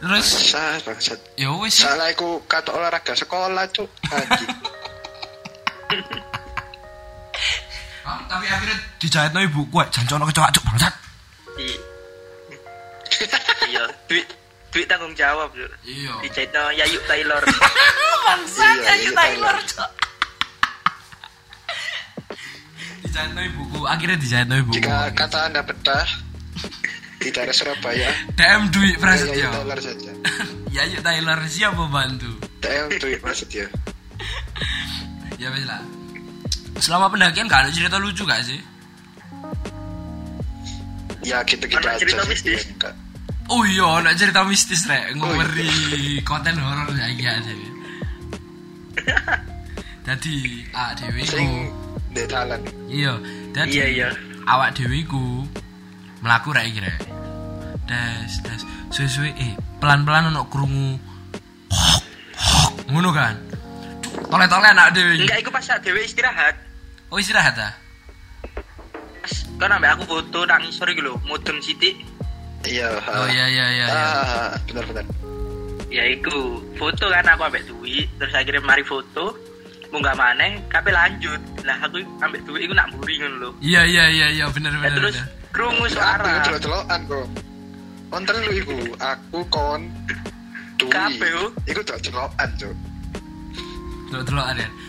Terus 0.00 0.26
Bangsat, 0.32 0.80
bangsat. 0.88 1.20
ya 1.36 1.52
wis. 1.60 1.76
Salah 1.76 2.08
aku 2.08 2.40
kata 2.48 2.72
olahraga 2.72 3.12
sekolah, 3.12 3.68
Cuk. 3.68 3.92
Anjing. 4.08 4.48
Oh, 8.02 8.18
tapi 8.26 8.50
akhirnya 8.50 8.74
dijahitno 8.98 9.38
ibu 9.46 9.62
kue 9.70 9.84
jancono 9.94 10.26
kecoak 10.26 10.50
cuk 10.50 10.64
bangsat. 10.66 10.90
Iya. 13.72 13.84
Duit 14.10 14.26
duit 14.72 14.86
tanggung 14.88 15.12
jawab, 15.14 15.52
Cuk. 15.54 15.72
Iya. 15.84 16.12
Dijahitno 16.24 16.62
Yayu 16.74 16.98
Taylor. 17.06 17.42
Bangsat 18.26 18.76
Iya, 18.78 18.94
iya, 18.98 19.10
Taylor 19.12 19.56
cuk. 19.66 19.90
Dijahitno 23.02 23.40
ibuku, 23.44 23.80
akhirnya 23.84 24.16
dijahitno 24.18 24.54
ibuku. 24.62 24.76
Jika 24.80 25.10
kata 25.12 25.38
Anda 25.50 25.60
betah 25.66 26.06
di 27.22 27.28
daerah 27.30 27.54
Surabaya, 27.54 28.10
DM 28.38 28.62
Dwi 28.72 28.90
ya 28.94 28.98
Prasetyo. 28.98 29.48
Taylor 29.50 29.78
saja. 29.78 30.12
Ya 30.72 30.82
yuk 30.88 31.02
Taylor 31.04 31.38
siapa 31.46 31.84
bantu? 31.92 32.30
DM 32.64 32.88
Dwi 32.98 33.14
Prasetyo. 33.20 33.66
Ya 35.36 35.50
lah. 35.66 35.82
Selama 36.78 37.10
pendakian 37.10 37.46
gak 37.50 37.66
ada 37.66 37.70
cerita 37.74 37.98
lucu 37.98 38.22
gak 38.26 38.42
sih? 38.46 38.58
Ya 41.22 41.38
gitu-gitu 41.42 41.78
Anak 41.78 41.96
aja. 41.96 42.02
cerita 42.02 42.22
mistis. 42.26 42.62
enggak. 42.68 42.94
Oh 43.46 43.62
iya, 43.62 43.86
ada 44.00 44.10
cerita 44.14 44.42
mistis 44.42 44.86
rek, 44.86 45.14
Oh, 45.14 45.26
ngomeri 45.28 45.70
konten 46.28 46.56
horor 46.56 46.88
ya 46.92 47.06
iya. 47.08 47.32
Jadi 50.02 50.34
awak 50.74 50.92
dhewe 50.98 51.20
iku, 51.22 51.30
Sing 51.38 51.50
di 52.12 52.22
dalan. 52.26 52.60
iya, 52.90 53.12
dadi 53.54 53.70
Iya, 53.72 53.86
iya. 53.88 54.08
awak 54.44 54.74
dhewe 54.74 54.98
iku 54.98 55.46
mlaku 56.20 56.50
rek 56.50 56.66
iki 56.68 56.80
rek. 56.82 56.98
Des, 57.86 58.32
des, 58.42 58.62
suwe-suwe 58.90 59.30
eh 59.36 59.52
pelan-pelan 59.78 60.30
ono 60.30 60.46
krungu 60.50 60.98
hok, 61.70 62.02
hok, 62.34 62.72
ngono 62.90 63.10
kan. 63.10 63.34
Tole-tole 64.26 64.68
anak 64.70 64.90
dhewe 64.92 65.14
iki. 65.18 65.22
Enggak, 65.28 65.38
iku 65.38 65.50
pas 65.50 65.62
saat 65.62 65.82
dewe 65.82 66.02
istirahat. 66.02 66.54
Oh 67.12 67.18
istirahat 67.18 67.54
ah? 67.58 67.72
Kan 69.62 69.70
ambek 69.72 69.94
aku 69.94 70.04
foto 70.10 70.42
nang 70.42 70.62
isor 70.64 70.90
iki 70.90 70.98
lho, 70.98 71.14
mudeng 71.22 71.62
sithik. 71.62 71.94
Iya. 72.62 72.90
Oh 73.00 73.26
iya 73.26 73.46
iya 73.46 73.66
iya 73.68 73.86
iya. 73.86 73.86
Ah, 73.88 74.50
benar-benar. 74.64 75.06
Ya 75.86 76.02
iku, 76.08 76.58
foto 76.74 77.06
kan 77.06 77.22
aku 77.24 77.42
ambek 77.44 77.62
duit, 77.64 78.10
terus 78.16 78.34
akhirnya 78.34 78.58
mari 78.60 78.82
foto. 78.82 79.38
Munggah 79.88 80.16
maneh, 80.16 80.56
kabeh 80.66 80.90
lanjut. 80.90 81.38
Lah 81.62 81.78
aku 81.78 82.00
ambek 82.18 82.42
duit 82.42 82.64
iku 82.64 82.72
nak 82.72 82.90
mburi 82.90 83.14
ngono 83.16 83.36
lho. 83.38 83.50
Iya 83.60 83.82
iya 83.84 84.04
iya 84.08 84.26
iya 84.32 84.46
bener 84.48 84.72
Ya 84.72 84.78
bener. 84.82 84.98
terus 84.98 85.14
bener. 85.14 85.28
krungu 85.52 85.84
Aku 85.84 85.94
suara. 85.94 86.32
delok-delokan 86.42 87.00
kok. 87.06 87.26
Konten 88.08 88.34
lu 88.40 88.50
iku, 88.52 88.76
aku 88.98 89.38
kon 89.46 89.80
Dwi. 90.74 90.90
Kabeh, 90.90 91.30
oh. 91.38 91.48
Iku 91.64 91.80
delok-delokan, 91.80 92.48
Cuk. 92.56 92.74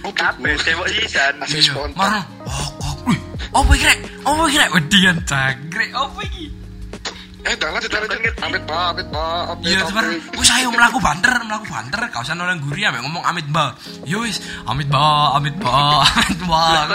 Oh, 0.03 0.11
Kabeh 0.11 0.51
bagus. 0.51 0.65
tewok 0.65 0.87
sisan. 0.89 1.33
Asli 1.39 1.59
Iya. 1.59 1.71
spontan. 1.71 1.95
Marno. 1.95 2.21
Oh, 2.43 2.67
oh, 2.81 2.93
wih. 3.07 3.19
Apa 3.33 3.71
iki 3.73 3.85
rek? 3.85 3.99
Apa 4.25 4.41
iki 4.49 4.57
rek? 4.61 4.69
Wedian 4.73 5.17
jangkrik. 5.25 5.91
Apa 5.93 6.19
iki? 6.25 6.45
Eh, 7.43 7.55
lanjut, 7.59 7.91
lanjut. 7.91 8.19
Ngerti. 8.23 8.39
Amit 8.39 8.63
ba, 8.63 8.95
amit 8.95 9.07
ba, 9.11 9.51
amit 9.51 9.67
Iya, 9.67 9.83
amit. 9.83 10.23
Wis 10.39 10.49
ayo 10.55 10.71
mlaku 10.71 10.97
banter, 11.03 11.33
mlaku 11.43 11.65
banter. 11.67 11.99
Kau 12.15 12.23
sana 12.23 12.47
orang 12.47 12.63
guri 12.63 12.87
ambek 12.87 13.03
ngomong 13.03 13.23
amit 13.27 13.43
ba. 13.51 13.75
Yo 14.07 14.23
wis, 14.23 14.39
amit 14.63 14.87
ba, 14.87 15.35
amit 15.35 15.51
ba, 15.59 16.07
amit 16.07 16.39
ba. 16.47 16.87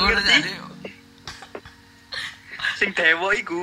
Sing 2.79 2.94
tewok 2.94 3.33
iku 3.37 3.61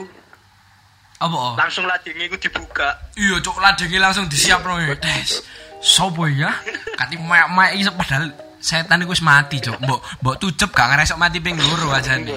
Apa? 1.24 1.56
langsung 1.58 1.88
ladenge 1.88 2.28
iku 2.28 2.38
dibuka. 2.38 2.92
Iya, 3.16 3.40
cok 3.40 3.58
ladenge 3.64 3.98
langsung 3.98 4.28
disiapno 4.28 4.78
ya. 4.84 4.94
Des. 5.00 5.42
Sopo 5.80 6.28
ya? 6.28 6.52
Kati 7.00 7.16
mek-mek 7.18 7.80
iki 7.80 7.88
padahal 7.96 8.30
setan 8.65 9.06
iku 9.06 9.13
wis 9.13 9.21
mati, 9.21 9.62
cok. 9.62 9.78
Mbok 9.78 9.99
mbok 10.25 10.36
tucep 10.41 10.73
gak 10.73 10.89
ngeresok 10.89 11.21
mati 11.21 11.38
ping 11.38 11.54
loro 11.54 11.93
ajane. 11.93 12.34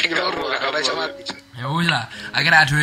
Ping 0.00 0.12
loro, 0.16 0.48
gak 0.48 0.72
iso 0.80 0.96
mati. 0.96 1.22
Ya 1.56 1.68
wis 1.68 1.88
lah 1.88 2.08
akhirnya 2.32 2.64
aduh 2.64 2.80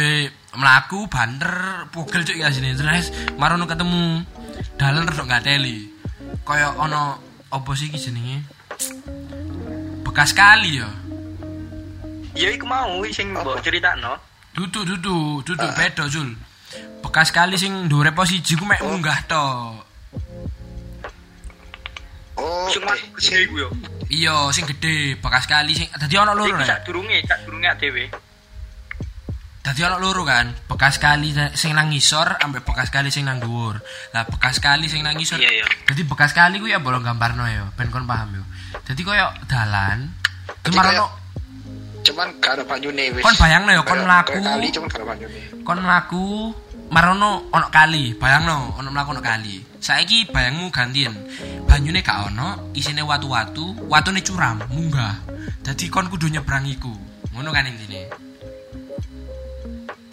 melaku 0.53 1.09
banter 1.09 1.49
pukul 1.89 2.21
cuk 2.21 2.38
ya 2.38 2.49
sini 2.49 2.77
terus 2.77 3.09
marono 3.38 3.65
ketemu 3.65 4.21
dalan 4.77 5.05
redok 5.09 5.25
nggak 5.25 5.45
teli 5.45 5.89
kaya 6.45 6.73
ono 6.77 7.17
apa 7.49 7.69
sih 7.73 7.89
iki 7.89 7.97
jenenge 8.01 8.41
bekas 10.01 10.33
kali 10.33 10.81
ya 10.81 10.89
Ya 12.33 12.49
iku 12.49 12.65
mau 12.65 12.97
sing 13.13 13.29
mbok 13.29 13.62
critakno. 13.62 14.17
duduk 14.57 14.86
duduk 14.89 15.45
duduk 15.45 15.69
beda 15.77 16.09
jul 16.09 16.33
bekas 17.05 17.29
kali 17.29 17.57
sing 17.57 17.86
ndure 17.86 18.09
posisi 18.13 18.53
ku 18.57 18.65
mek 18.65 18.81
munggah 18.81 19.21
to 19.25 19.45
Oh, 22.34 22.65
Sing 22.65 22.82
eh, 22.82 22.98
gede 23.22 23.38
iku 23.46 23.56
yo. 23.62 23.69
iya 24.10 24.50
sing 24.50 24.65
gede 24.65 25.22
bekas 25.22 25.46
kali 25.46 25.78
sing 25.78 25.86
dadi 25.93 26.17
ono 26.17 26.34
loro 26.34 26.58
rek 26.58 26.65
sak 26.65 26.82
durunge, 26.86 27.22
sak 27.30 27.46
durunge 27.46 27.69
dhewe. 27.78 28.10
Dadi 29.63 29.80
ono 29.86 29.96
loro 30.02 30.28
kan, 30.28 30.52
bekas 30.67 31.00
kali 31.00 31.32
sing 31.56 31.72
nang 31.78 31.88
ngisor 31.93 32.41
ambek 32.41 32.65
bekas 32.67 32.89
kali 32.91 33.13
sing 33.13 33.24
nang 33.24 33.38
dhuwur. 33.39 33.80
Lah 34.12 34.28
bekas 34.28 34.58
kali 34.60 34.91
sing 34.91 35.06
nang 35.06 35.15
ngisor. 35.15 35.39
Iya, 35.39 35.62
iya. 35.62 35.65
Dadi 35.88 36.02
bekas 36.04 36.34
kali 36.36 36.58
ku 36.60 36.67
ya 36.67 36.82
bolong 36.84 37.06
gambarno 37.06 37.46
ya, 37.48 37.69
ben 37.78 37.88
kon 37.93 38.04
paham 38.10 38.41
yo. 38.41 38.43
Dadi 38.84 39.02
koyo 39.06 39.30
dalan. 39.48 40.10
Jadi 40.65 40.74
Kemarono 40.74 41.08
cuman 42.04 42.28
gak 42.43 42.60
ada 42.60 42.63
banyune 42.67 43.04
wis. 43.15 43.24
Kon 43.24 43.38
bayangno 43.39 43.72
ya, 43.72 43.82
kon 43.88 44.04
mlaku. 44.04 44.36
kayak 44.36 44.43
kali 44.43 44.67
cuman 44.76 44.88
gak 44.91 45.00
ada 45.00 45.08
banyune. 45.08 45.38
kon 45.63 45.80
mlaku 45.80 46.28
marono 46.93 47.49
ono 47.49 47.67
kali, 47.73 48.13
bayangno 48.13 48.77
ono 48.77 48.88
mlaku 48.93 49.17
ono 49.17 49.21
kali. 49.25 49.58
Saiki 49.82 50.29
bayangmu 50.29 50.69
gantian. 50.69 51.17
Banyune 51.65 52.06
gak 52.06 52.29
ono, 52.29 52.69
isine 52.77 53.01
watu-watu, 53.01 53.89
watune 53.89 54.21
curam, 54.21 54.62
munggah. 54.69 55.17
Dadi 55.65 55.89
kon 55.89 56.06
kudu 56.13 56.29
nyebrang 56.29 56.69
iku. 56.69 56.93
Ngono 57.34 57.49
kan 57.49 57.65
intine. 57.65 58.13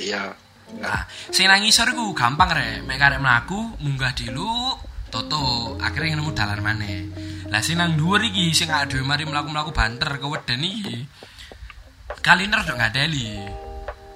Iya. 0.01 0.33
Nah, 0.81 1.05
sing 1.29 1.45
nang 1.45 1.61
ngisor 1.61 1.93
iku 1.93 2.17
gampang 2.17 2.49
rek, 2.57 2.89
mek 2.89 2.97
karek 2.97 3.21
mlaku, 3.21 3.77
munggah 3.85 4.17
dilu, 4.17 4.73
toto, 5.13 5.77
akhirnya 5.85 6.17
nemu 6.17 6.33
dalan 6.33 6.65
maneh. 6.65 7.05
Lah 7.53 7.61
sing 7.61 7.77
nang 7.77 8.01
dhuwur 8.01 8.25
iki 8.25 8.57
sing 8.57 8.73
gak 8.73 8.89
dhewe 8.89 9.05
mari 9.05 9.29
mlaku-mlaku 9.29 9.77
banter 9.77 10.17
keweden 10.17 10.65
iki. 10.65 11.05
Kaliner 12.25 12.65
dok 12.65 12.81
ngadeli. 12.81 13.37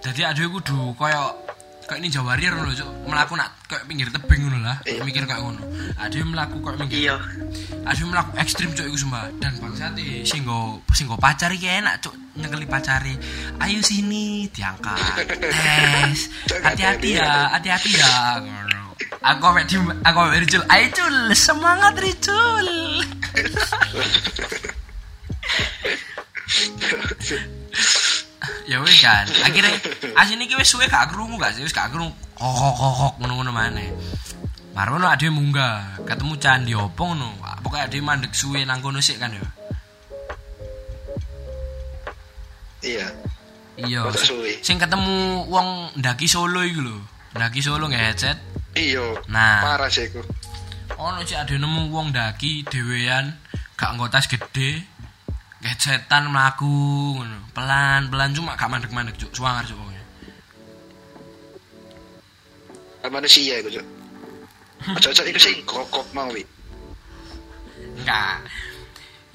Dadi 0.00 0.20
adewe 0.24 0.48
kudu 0.56 0.96
koyo 0.96 1.43
kayak 1.84 2.00
ini 2.00 2.08
ngono 2.08 2.70
lho, 2.70 2.74
Cuk. 2.74 2.90
Mlaku 3.04 3.32
nak 3.36 3.50
kayak 3.68 3.84
pinggir 3.84 4.08
tebing 4.08 4.40
ngono 4.48 4.58
lah, 4.64 4.76
Iya. 4.88 5.04
mikir 5.04 5.24
kayak 5.28 5.42
ngono. 5.44 5.60
Adewe 6.00 6.24
mlaku 6.32 6.56
kayak 6.64 6.76
pinggir. 6.80 6.98
Iya. 7.04 7.16
Adewe 7.84 8.06
mlaku 8.10 8.30
ekstrim 8.40 8.70
cuk 8.72 8.86
iku 8.88 8.96
sumpah. 8.96 9.28
Dan 9.38 9.52
bangsate 9.60 10.24
sing 10.24 10.42
go 10.48 10.80
sing 10.96 11.04
go 11.06 11.16
pacar 11.20 11.52
iki 11.52 11.68
enak 11.68 12.00
cuk 12.00 12.14
nyekeli 12.34 12.66
pacare. 12.66 13.14
Ayo 13.60 13.78
sini 13.84 14.48
diangkat. 14.50 14.98
Tes. 15.28 16.20
Hati-hati 16.64 17.08
ya, 17.20 17.52
hati-hati 17.52 17.90
ya. 17.94 18.40
Aku 19.24 19.46
mek 19.56 19.64
di 19.68 19.76
aku 19.80 20.18
mek 20.28 20.40
Ricul. 20.44 20.62
Ayo 20.68 20.86
Cul, 20.92 21.16
semangat 21.36 21.94
Ricul. 21.96 22.68
ya 28.64 28.80
wis 28.80 28.98
kan. 29.00 29.26
Akhirnya 29.44 29.72
asin 30.16 30.40
iki 30.40 30.56
wis 30.56 30.68
suwe 30.68 30.88
gak 30.88 31.12
krungu 31.12 31.36
gak 31.36 31.52
sih? 31.56 31.62
Wis 31.64 31.74
gak 31.74 31.92
krungu. 31.92 32.12
Kokok 32.34 32.74
kokok 32.76 33.14
ngono-ngono 33.20 33.50
maneh. 33.52 33.88
Marono 34.74 35.06
ade 35.06 35.30
munggah. 35.30 36.02
Ketemu 36.02 36.34
candi 36.40 36.72
opo 36.74 37.12
ngono. 37.12 37.38
Pokoke 37.64 37.80
ade 37.80 37.98
mandek 38.00 38.32
suwe 38.36 38.66
nang 38.66 38.84
kono 38.84 39.00
sik 39.00 39.20
kan 39.22 39.32
ya? 39.32 39.46
Iya. 42.84 43.06
iya. 43.80 44.00
Sing 44.60 44.76
ketemu 44.76 45.48
wong 45.48 45.96
ndaki 45.96 46.28
Solo 46.28 46.60
iku 46.60 46.84
lho. 46.84 46.98
Ndaki 47.34 47.64
Solo 47.64 47.88
nggak 47.88 48.04
headset. 48.04 48.38
Iya. 48.76 49.16
Nah. 49.32 49.64
Parah 49.64 49.88
sih 49.88 50.08
iku. 50.10 50.20
ono 50.98 51.20
sik 51.26 51.38
ade 51.38 51.58
nemu 51.58 51.90
wong 51.90 52.14
ndaki 52.14 52.62
dhewean 52.70 53.34
gak 53.74 53.98
nggo 53.98 54.06
tas 54.06 54.30
gede 54.30 54.86
headsetan 55.64 56.28
mlaku 56.28 56.68
ngono 57.18 57.48
pelan-pelan 57.56 58.36
cuma 58.36 58.54
gak 58.54 58.68
mandek-mandek 58.68 59.16
cuk 59.16 59.32
suwangar 59.32 59.64
cuk 59.64 59.80
pokoknya 59.80 60.04
manusia 63.12 63.60
iku, 63.60 63.68
Cuk. 63.68 63.86
Cocok 65.04 65.28
iku 65.28 65.36
sing 65.36 65.60
kokok 65.68 66.08
mau 66.16 66.24
wi. 66.32 66.40
Enggak. 68.00 68.48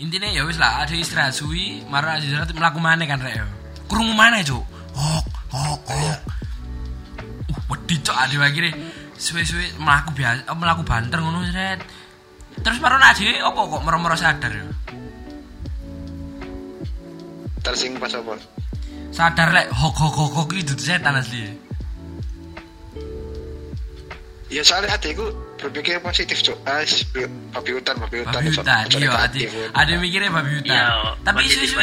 Intinya 0.01 0.25
ya 0.25 0.41
wis 0.41 0.57
lah, 0.57 0.81
ada 0.81 0.89
istirahat 0.97 1.37
suwi, 1.37 1.85
marah 1.85 2.17
istirahat 2.17 2.49
melaku 2.49 2.81
mana 2.81 3.05
kan 3.05 3.21
rek. 3.21 3.37
ya. 3.37 3.45
Krungu 3.85 4.17
mana 4.17 4.41
cuk? 4.41 4.65
Hok, 4.97 5.25
kok 5.53 5.77
kok 5.85 5.93
uh 6.01 6.17
wedi 7.69 7.95
cok 8.01 8.17
ade 8.17 8.35
akhirnya 8.41 8.73
suwe-suwe 9.13 9.77
melaku 9.77 10.09
biasa 10.17 10.49
oh, 10.49 10.57
melaku 10.57 10.81
banter 10.81 11.21
ngono 11.21 11.45
sret 11.45 11.79
terus 12.65 12.81
baru 12.81 12.97
ade 12.97 13.37
apa 13.41 13.59
kok 13.61 13.81
merem-merem 13.85 14.17
sadar 14.17 14.51
ya 14.51 14.65
tersing 17.69 17.93
pas 18.01 18.10
apa? 18.17 18.34
Sadar 19.13 19.49
lek 19.53 19.67
hok 19.69 19.93
hok 19.93 20.13
hok 20.17 20.32
hok 20.41 20.49
itu 20.58 20.73
setan 20.73 21.21
asli. 21.21 21.45
Ya 24.49 24.65
soalnya 24.65 24.97
adikku 24.97 25.29
berpikir 25.62 26.01
positif 26.01 26.41
cok 26.41 26.58
as 26.65 27.05
babi 27.53 27.69
hutan 27.77 28.01
babi 28.01 28.25
hutan 28.25 28.41
babi 28.41 28.49
hutan 28.49 28.89
iya 28.97 29.12
ade 29.21 29.45
ade 29.77 29.93
mikirnya 30.01 30.34
babi 30.34 30.58
hutan. 30.58 30.73
Iya, 30.73 31.13
tapi 31.21 31.45
susu 31.45 31.77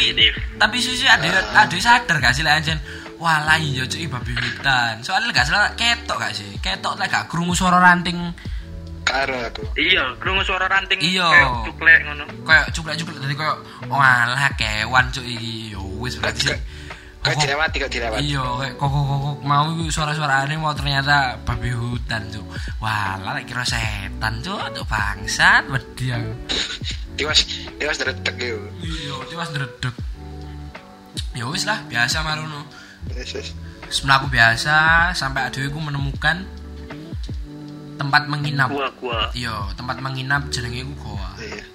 tapi 0.59 0.77
susu 0.83 1.07
ade 1.07 1.31
ade 1.31 1.77
sadar 1.79 2.19
gak 2.19 2.35
sih 2.35 2.43
lah 2.43 2.59
anjen 2.59 2.75
Walah 3.17 3.57
iya 3.57 3.87
cuy 3.87 4.05
babi 4.11 4.35
hutan. 4.35 4.99
Soalnya 4.99 5.31
gak 5.31 5.47
salah 5.47 5.71
ketok 5.79 6.19
gak 6.19 6.35
sih? 6.35 6.49
Ketok 6.59 6.99
lah 6.99 7.07
gak 7.07 7.31
krungu 7.31 7.55
suara 7.55 7.79
ranting 7.79 8.19
karo 9.07 9.35
aku. 9.39 9.63
Iya, 9.73 10.03
krungu 10.19 10.43
suara 10.43 10.67
ranting 10.67 10.99
Iya. 10.99 11.25
kayak 11.25 11.51
cuklek 11.65 11.99
ngono. 12.03 12.25
kayak 12.43 12.65
cuklek-cuklek 12.71 13.17
tadi 13.17 13.33
kayak 13.33 13.57
oh 13.87 13.97
alah 13.97 14.51
kewan 14.53 15.05
cuy 15.09 15.25
iki. 15.25 15.53
Yo 15.71 15.81
wis 15.97 16.15
berarti 16.15 16.51
sih 16.51 16.59
kau 17.17 17.31
Kok- 17.31 17.41
dilewati 17.41 17.75
kau 17.77 17.89
dilewati. 17.89 18.21
Iya 18.23 18.43
kayak 18.43 18.73
kok 18.75 18.87
kok 18.87 19.03
kok 19.03 19.17
kok 19.19 19.35
mau 19.41 19.65
suara-suara 19.87 20.35
aneh 20.43 20.55
mau 20.55 20.71
ternyata 20.71 21.15
babi 21.41 21.71
hutan 21.71 22.21
cuy 22.27 22.43
wah 22.77 23.15
lah 23.17 23.39
kira 23.41 23.63
setan 23.63 24.33
cuy 24.39 24.59
tuh 24.71 24.85
bangsat 24.85 25.63
wedi 25.67 26.11
aku. 26.11 26.31
Tiwas 27.17 27.39
tiwas 27.75 27.97
deretek 27.97 28.35
yo. 28.37 28.59
Iya 28.79 29.15
tiwas 29.25 29.49
dredeg 29.49 29.95
ya 31.33 31.45
wis 31.45 31.63
lah 31.63 31.81
biasa 31.85 32.21
marono 32.21 32.65
Yes, 33.07 33.31
yes. 33.31 33.49
Terus 33.87 34.03
melaku 34.03 34.27
biasa 34.27 34.75
sampai 35.13 35.47
adeku 35.47 35.79
menemukan 35.79 36.43
tempat 37.97 38.23
menginap 38.25 38.69
Gua 38.69 38.87
gua. 38.95 39.19
iya 39.33 39.53
tempat 39.73 39.97
menginap 39.99 40.47
jenenge 40.47 40.85
iku 40.85 40.93
goa 41.03 41.29
iya 41.41 41.65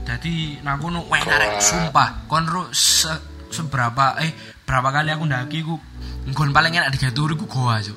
Jadi 0.00 0.58
aku 0.64 0.90
nu 0.90 1.06
enak 1.06 1.60
sumpah. 1.62 2.24
Kon 2.26 2.42
se, 2.74 3.12
seberapa 3.52 4.18
eh 4.18 4.32
berapa 4.66 4.90
kali 4.90 5.12
aku 5.12 5.22
ndaki 5.22 5.62
ku 5.62 5.78
nggon 6.26 6.50
paling 6.50 6.74
enak 6.74 6.90
di 6.90 6.98
Gaturu 6.98 7.38
ku 7.38 7.46
goa, 7.46 7.78
Cuk. 7.78 7.94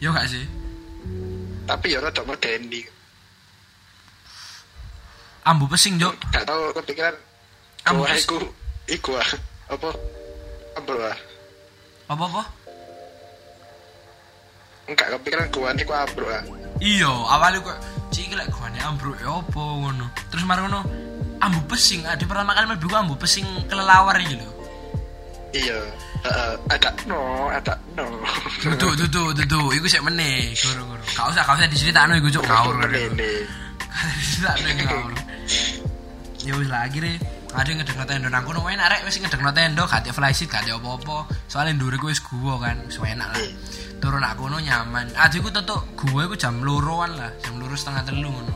Yo 0.00 0.08
gak 0.10 0.26
sih? 0.26 0.46
tapi 1.62 1.94
ya 1.94 2.02
rada 2.02 2.22
medeni 2.24 2.82
Ambu 5.42 5.66
pesing, 5.66 5.98
Cuk. 5.98 6.14
gak 6.30 6.46
tau 6.46 6.70
kepikiran 6.72 7.14
terus- 7.82 8.22
iku 8.24 8.36
iku 8.86 9.10
apa 9.68 9.90
apa 10.78 10.92
ah 11.10 11.18
Apa-apa? 12.08 12.42
Enggak 14.90 15.08
kepikiran 15.18 15.46
gua 15.52 15.70
iku 15.74 15.92
abro 15.94 16.26
ah 16.30 16.44
Iya, 16.82 17.06
awalnya 17.06 17.62
kok 17.62 17.78
cik 18.10 18.34
lek 18.34 18.50
goane 18.50 18.74
ambruk 18.82 19.14
ya 19.22 19.30
apa 19.38 19.62
ngono. 19.62 20.06
Terus 20.34 20.42
mari 20.42 20.66
ngono 20.66 20.82
ambu 21.38 21.60
pesing, 21.70 22.02
ada 22.02 22.18
pertama 22.26 22.58
kali 22.58 22.74
mlebu 22.74 22.90
ambu 22.90 23.14
pesing 23.14 23.46
kelelawar 23.70 24.18
iki 24.18 24.34
lho. 24.34 24.50
iya 25.54 25.78
Heeh, 26.22 26.54
ada 26.70 26.90
no 27.06 27.50
ada 27.50 27.74
no 27.98 28.06
Dudu, 28.62 28.94
dudu, 28.94 29.34
dudu, 29.42 29.60
iku 29.74 29.86
sik 29.90 30.02
meneh, 30.06 30.54
guru-guru. 30.54 31.02
Gak 31.18 31.34
usah, 31.34 31.42
gak 31.42 31.58
usah 31.58 31.66
diceritakno 31.70 32.14
iku 32.18 32.30
cuk 32.38 32.46
ngawur. 32.46 32.74
Menene. 32.82 33.30
Diceritakno 34.18 34.66
iku 34.70 34.82
ngawur. 34.86 35.12
Ya 36.42 36.52
wis 36.58 36.66
lah 36.66 36.86
akhirnya 36.86 37.14
ada 37.54 37.68
yang 37.68 37.78
ngedekno 37.78 38.04
tenda 38.10 38.26
nang 38.26 38.42
kono 38.42 38.66
enak 38.66 38.86
rek 38.90 39.00
wis 39.06 39.18
ngedekno 39.22 39.50
tenda 39.54 39.82
gak 39.86 40.02
ada 40.02 40.10
flysheet 40.10 40.50
gak 40.50 40.66
ada 40.66 40.78
apa-apa. 40.78 41.30
Soalnya 41.46 41.78
ndure 41.78 41.98
ku 41.98 42.10
wis 42.10 42.22
guwa 42.22 42.58
kan, 42.58 42.78
wis 42.86 42.98
enak 42.98 43.30
lah. 43.30 43.38
Turun 44.02 44.18
nak 44.18 44.34
kono 44.34 44.58
nyaman. 44.58 45.14
Adikku 45.14 45.54
tetuk 45.54 45.94
guwa 45.94 46.26
iku 46.26 46.34
jam 46.34 46.58
loroan 46.58 47.14
lah, 47.14 47.30
jam 47.38 47.54
loro 47.62 47.78
setengah 47.78 48.02
telu 48.02 48.26
ngono. 48.34 48.54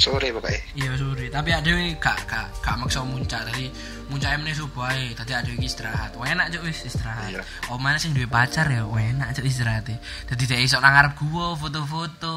sore 0.00 0.32
pokoknya 0.32 0.60
Iya 0.80 0.96
sore, 0.96 1.28
tapi 1.28 1.52
ada 1.52 1.68
gak 2.00 2.18
gak 2.24 2.48
gak 2.64 2.74
maksa 2.80 3.04
muncak 3.04 3.44
tadi 3.44 3.68
muncak 4.08 4.32
emne 4.32 4.56
subuh 4.56 4.88
ae, 4.88 5.12
tadi 5.12 5.36
ada 5.36 5.46
iki 5.46 5.68
istirahat. 5.68 6.16
Wah 6.16 6.24
enak 6.24 6.48
cuk 6.56 6.64
wis 6.66 6.88
istirahat. 6.88 7.30
Iya. 7.36 7.44
Oh 7.68 7.76
mana 7.76 8.00
sing 8.00 8.16
duwe 8.16 8.24
pacar 8.24 8.64
ya, 8.66 8.88
wah 8.88 8.98
enak 8.98 9.36
cuk 9.36 9.44
istirahat. 9.44 9.92
Dadi 10.26 10.44
dhek 10.48 10.64
iso 10.64 10.80
nang 10.80 10.96
ngarep 10.96 11.12
gua 11.20 11.52
foto-foto. 11.52 12.36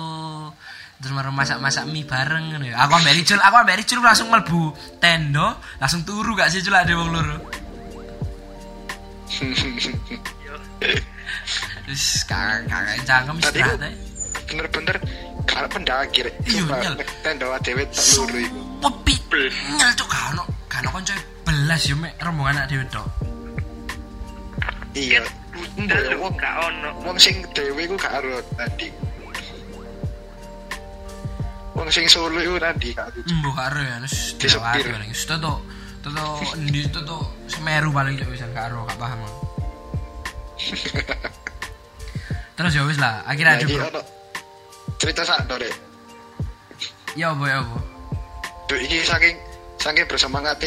Terus 0.99 1.11
marah 1.15 1.33
masak-masak 1.33 1.87
mie 1.89 2.03
bareng 2.03 2.53
ngono 2.53 2.67
ya. 2.67 2.75
Aku 2.83 2.99
ambek 2.99 3.15
Ricul, 3.17 3.39
aku 3.39 3.55
ambek 3.63 3.79
Ricul 3.81 3.99
langsung 4.03 4.27
mlebu 4.29 4.75
tenda, 4.99 5.57
langsung 5.79 6.03
turu 6.03 6.35
gak 6.35 6.51
sih 6.51 6.61
cul 6.61 6.75
ada 6.75 6.93
wong 6.93 7.09
loro. 7.15 7.37
Terus 11.83 12.05
kakak 12.23 12.59
kakak 12.67 12.95
cangkem 13.03 13.35
istirahat 13.39 13.77
ku- 13.77 13.85
ae. 13.85 13.93
bener-bener 14.43 14.97
kalau 15.43 15.67
pendaki 15.67 16.19
rek 16.23 16.35
Iya, 16.45 16.63
nyel. 16.69 16.95
tenda 17.21 17.45
dewe 17.59 17.83
tak 17.87 18.05
luru 18.15 18.37
iku 18.39 18.59
Pepi 19.03 19.43
nyel 19.73 19.91
cuk 19.93 20.07
gak 20.07 20.23
ono 20.31 20.43
gak 20.67 20.79
ono 20.81 20.89
konco 20.93 21.13
belas 21.43 21.81
yo 21.85 21.95
mek 21.95 22.13
rombongan 22.19 22.55
anak 22.55 22.65
dhewe 22.69 22.85
tok. 22.87 23.07
iya 24.93 25.21
Mbok, 25.53 25.99
lu 26.11 26.17
wong 26.21 26.33
gak 26.35 26.55
ono. 26.61 26.89
wong 27.03 27.17
sing 27.17 27.35
dewe 27.51 27.81
iku 27.83 27.95
gak 27.95 28.13
ero 28.19 28.37
tadi 28.55 28.87
wong 31.73 31.89
sing 31.89 32.05
solo 32.07 32.37
iku 32.37 32.55
tadi 32.57 32.93
gak 32.93 33.09
ero 33.09 33.19
Mbo 33.33 33.49
karo 33.51 33.79
ya 33.81 33.97
wis 33.99 34.37
Disepir. 34.37 34.85
dilewati 34.85 34.89
paling. 34.93 35.09
Wis 35.11 35.23
toto 35.25 35.53
toto 35.99 36.23
ndi 36.57 36.81
toto 36.87 37.17
Semeru 37.49 37.89
paling 37.89 38.15
cuk 38.15 38.29
wis 38.29 38.41
gak 38.45 38.69
ero 38.69 38.85
gak 38.85 38.97
paham. 38.97 39.19
Terus 42.57 42.71
ya 42.77 42.83
wis 42.85 43.01
lah, 43.01 43.25
akhirnya 43.25 43.59
Nah, 43.65 43.89
ono 43.89 44.01
cerita 45.01 45.25
sak 45.25 45.49
rek 45.49 45.73
Ya 47.13 47.29
apa 47.29 47.43
ya 47.45 47.61
apa. 47.61 47.77
Duh, 48.71 48.79
iki 48.79 49.05
saking 49.05 49.35
saking 49.77 50.05
bersemangat 50.09 50.57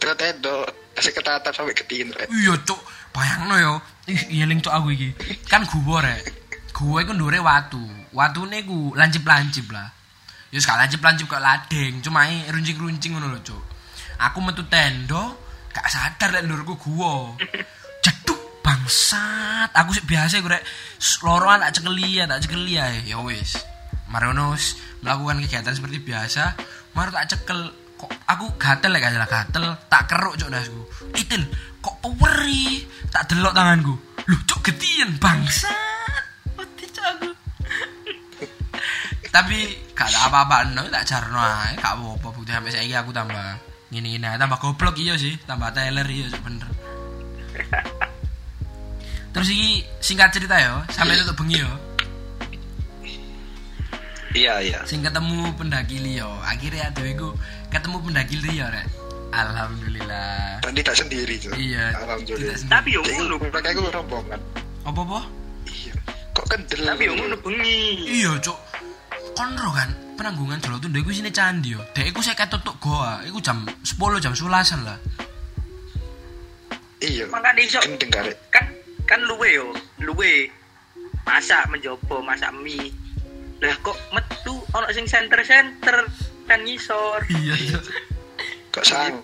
terus 0.00 0.16
tenda 0.16 0.66
kasih 0.96 1.12
ketatap 1.14 1.52
sampai 1.54 1.76
ketin 1.76 2.10
rek 2.16 2.26
Iya 2.32 2.56
cuk, 2.66 2.80
bayangno 3.14 3.54
yo. 3.60 3.74
Ih, 4.10 4.42
eling 4.42 4.58
cuk 4.58 4.74
aku 4.74 4.90
iki. 4.96 5.08
Kan 5.46 5.68
gua 5.68 6.02
rek. 6.02 6.22
Gua 6.74 7.04
iku 7.04 7.12
ndure 7.14 7.38
watu. 7.38 7.82
Watune 8.10 8.64
ku 8.66 8.96
lancip-lancip 8.96 9.70
lah. 9.70 9.86
Ya 10.50 10.58
sekali 10.58 10.82
lancip-lancip 10.82 11.30
kok 11.30 11.38
ladeng, 11.38 12.02
cuma 12.02 12.26
i 12.26 12.42
runcing-runcing 12.50 13.14
ngono 13.14 13.30
lho, 13.30 13.38
cuk. 13.46 13.62
Aku 14.18 14.42
metu 14.42 14.66
tenda, 14.66 15.30
gak 15.70 15.86
sadar 15.86 16.34
lek 16.34 16.42
ndurku 16.48 16.74
gua. 16.74 17.38
Jeduk 18.02 18.39
bangsat. 18.80 19.70
Aku 19.76 19.92
sih 19.92 20.04
biasa 20.08 20.40
loroan 21.20 21.60
tak 21.60 21.76
cekeli 21.76 22.16
ya, 22.16 22.24
tak 22.24 22.48
cekeli 22.48 22.80
ae. 22.80 23.04
Ya 23.04 23.20
wis. 23.20 23.60
Marono 24.08 24.56
wis 24.56 24.80
melakukan 25.04 25.44
kegiatan 25.44 25.76
seperti 25.76 26.00
biasa, 26.00 26.56
mari 26.96 27.12
tak 27.12 27.36
cekel 27.36 27.70
kok 28.00 28.08
aku 28.24 28.56
gatel 28.56 28.96
ya 28.96 28.98
gak 29.04 29.12
salah 29.12 29.28
gatel 29.28 29.64
tak 29.92 30.08
keruk 30.08 30.34
cuk 30.40 30.48
dasku 30.48 30.80
itil 31.12 31.44
kok 31.84 32.00
peweri 32.00 32.88
tak 33.12 33.28
delok 33.28 33.52
tanganku 33.52 33.92
lu 34.24 34.36
cuk 34.48 34.72
getien 34.72 35.20
bangsat 35.20 35.68
mati 36.56 36.88
aku 36.96 37.28
tapi 39.36 39.84
gak 39.92 40.08
ada 40.08 40.32
apa-apa 40.32 40.72
no 40.72 40.88
tak 40.88 41.04
jarno 41.04 41.44
ae 41.44 41.76
gak 41.76 41.92
apa-apa 41.92 42.28
bukti 42.32 42.56
sampai 42.56 42.72
saiki 42.72 42.96
aku 42.96 43.12
tambah 43.12 43.60
gini 43.92 44.16
tambah 44.16 44.56
goblok 44.56 44.96
iya 44.96 45.20
sih 45.20 45.36
tambah 45.44 45.68
teler 45.76 46.08
iya 46.08 46.32
bener 46.40 46.72
terus 49.30 49.48
iki 49.50 49.86
singkat 50.02 50.34
cerita 50.34 50.58
yo 50.58 50.82
sampai 50.90 51.18
tutup 51.22 51.38
bengi 51.42 51.62
yo 51.62 51.72
iya 54.34 54.62
iya. 54.62 54.80
Sing 54.86 55.02
ketemu 55.02 55.50
pendaki 55.58 55.98
liyo 55.98 56.30
akhirnya 56.46 56.90
ada 56.90 57.02
iku 57.02 57.34
ketemu 57.70 57.96
pendaki 58.02 58.36
liyo 58.38 58.66
rek. 58.70 58.86
Alhamdulillah. 59.30 60.58
Tadi 60.58 60.80
tak 60.82 60.96
sendiri 60.98 61.38
tuh 61.38 61.54
iya 61.54 61.94
alhamdulillah. 62.02 62.54
tidak 62.54 62.56
sendiri. 62.58 62.74
Tapi 62.74 62.88
yo 62.90 63.00
ngono. 63.06 63.34
mereka 63.38 63.68
itu 63.70 63.80
rombongan. 63.90 64.40
Apa 64.86 65.00
apa 65.06 65.20
iya. 65.70 65.94
Kok 66.34 66.46
kendel? 66.50 66.82
Tapi 66.82 67.02
yo 67.06 67.12
ngono 67.14 67.36
bengi. 67.38 67.82
iya 68.06 68.30
cuk. 68.42 68.58
Konro 69.38 69.70
kan 69.72 69.90
penanggungan 70.18 70.58
Jawa 70.58 70.78
Tunda 70.82 70.98
iku 70.98 71.10
sini 71.14 71.30
candi 71.30 71.78
yo. 71.78 71.80
Dek 71.94 72.10
iku 72.10 72.20
saya 72.22 72.46
tutup 72.50 72.78
goa. 72.82 73.22
Iku 73.26 73.38
jam 73.38 73.62
10 73.86 74.22
jam 74.22 74.34
11 74.34 74.86
lah. 74.86 74.98
Iya. 77.00 77.24
Makanya 77.30 77.62
iso 77.62 77.78
kan 78.50 78.66
kan 79.10 79.26
luwe 79.26 79.58
yo, 79.58 79.74
luwe. 80.06 80.46
Masak 81.26 81.66
menjopo 81.66 82.22
masak 82.22 82.54
mie. 82.62 82.94
Lah 83.58 83.74
kok 83.82 83.98
metu 84.14 84.54
ono 84.70 84.86
sing 84.94 85.10
center-center 85.10 86.06
kan 86.46 86.62
ngisor. 86.62 87.26
iya 87.42 87.58
cuk 87.74 87.84
kok 88.70 88.86
sang 88.86 89.18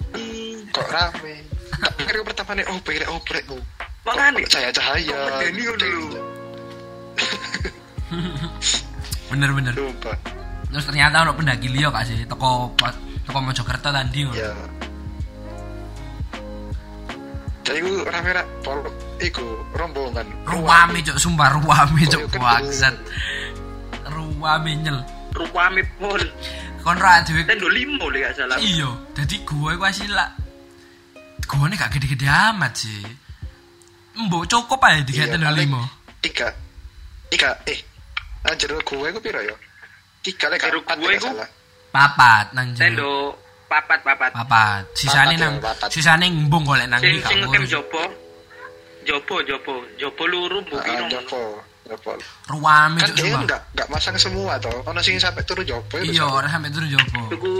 kok 0.74 0.86
rame? 0.90 1.46
Tak 1.76 1.92
pikir 2.02 2.18
pertama 2.26 2.58
nih 2.58 2.66
oh 2.66 2.78
pikir 2.82 3.06
oh 3.06 3.22
brek 3.22 3.46
oh 3.50 3.62
Makanya 4.06 4.46
cahaya 4.46 4.70
cahaya 4.70 5.18
ngono 5.50 5.86
lho. 5.86 6.06
bener 9.30 9.50
bener. 9.50 9.74
Lupa 9.74 10.14
terus 10.66 10.82
ternyata 10.86 11.22
ono 11.24 11.32
pendaki 11.34 11.68
liyo 11.70 11.90
kak 11.90 12.06
sih. 12.06 12.26
Toko 12.26 12.74
toko 13.26 13.38
Mojokerto 13.42 13.90
tadi 13.90 14.22
ya 14.34 14.54
Jadi 17.66 17.78
gue 17.82 18.06
rame 18.06 18.30
rak 18.30 18.46
pol 18.62 18.78
iku 19.18 19.42
rombongan. 19.74 20.26
ruame 20.46 21.02
cok 21.02 21.18
sumpah 21.18 21.50
ruame 21.52 22.06
cok 22.06 22.22
bangsat 22.32 22.94
ruame 24.06 24.72
nyel 24.78 24.98
Rupame 25.34 25.82
pol. 25.98 26.22
kon 26.80 26.96
ra 26.96 27.20
dhewe 27.20 27.42
Tendo 27.44 27.66
limo 27.66 28.06
lek 28.08 28.22
gak 28.24 28.34
salah. 28.38 28.56
iya 28.56 28.86
dadi 29.12 29.42
gue 29.42 29.70
iku 29.74 29.82
asli 29.82 30.06
lah 30.06 30.30
gue 31.42 31.66
gak 31.74 31.90
gede-gede 31.92 32.24
amat 32.24 32.72
sih 32.72 33.02
mbok 34.16 34.46
cukup 34.46 34.80
aja 34.80 35.02
digawe 35.02 35.26
Iya, 35.26 35.32
tendo 35.34 35.50
limo 35.52 35.82
Tiga. 36.22 36.48
Tiga. 37.28 37.50
Eh. 37.66 37.78
Anjir 38.46 38.70
gue 38.72 38.80
gue 39.10 39.20
piro 39.20 39.42
ya? 39.42 39.52
Tiga 40.22 40.46
lek 40.48 40.62
empat 40.62 40.96
gue 40.96 41.12
iku- 41.12 41.34
papat 41.90 42.54
nang 42.54 42.70
jero 42.72 42.86
Tendo 42.86 43.12
papat 43.66 43.98
papat. 44.00 44.30
papat 44.32 44.82
sisane 44.94 45.34
nang 45.34 45.58
ya, 45.58 45.72
sisane 45.90 46.26
ngembung 46.26 46.62
golek 46.62 46.86
nang 46.86 46.98
ndi 46.98 47.18
sing 47.20 47.42
ngurus. 47.42 47.68
jopo. 47.68 48.02
Jopo 49.06 49.38
jopo. 49.42 49.74
Jopo 49.94 50.22
luru 50.26 50.58
mbok 50.62 50.78
Ah, 50.78 50.84
piro. 50.84 51.06
Jopo. 51.08 51.40
Jopo. 51.86 52.10
ruame 52.50 52.98
Kan 52.98 53.14
dia 53.14 53.30
enggak 53.30 53.60
enggak 53.70 53.86
masang 53.86 54.18
semua 54.18 54.58
toh. 54.58 54.74
Ono 54.82 54.98
sing 54.98 55.14
sampai 55.16 55.46
turu 55.46 55.62
Jopo 55.62 56.02
ya, 56.02 56.10
iya 56.10 56.24
ora 56.26 56.46
sampe 56.46 56.66
turun 56.68 56.90
jopo 56.90 57.30
Tuku 57.30 57.52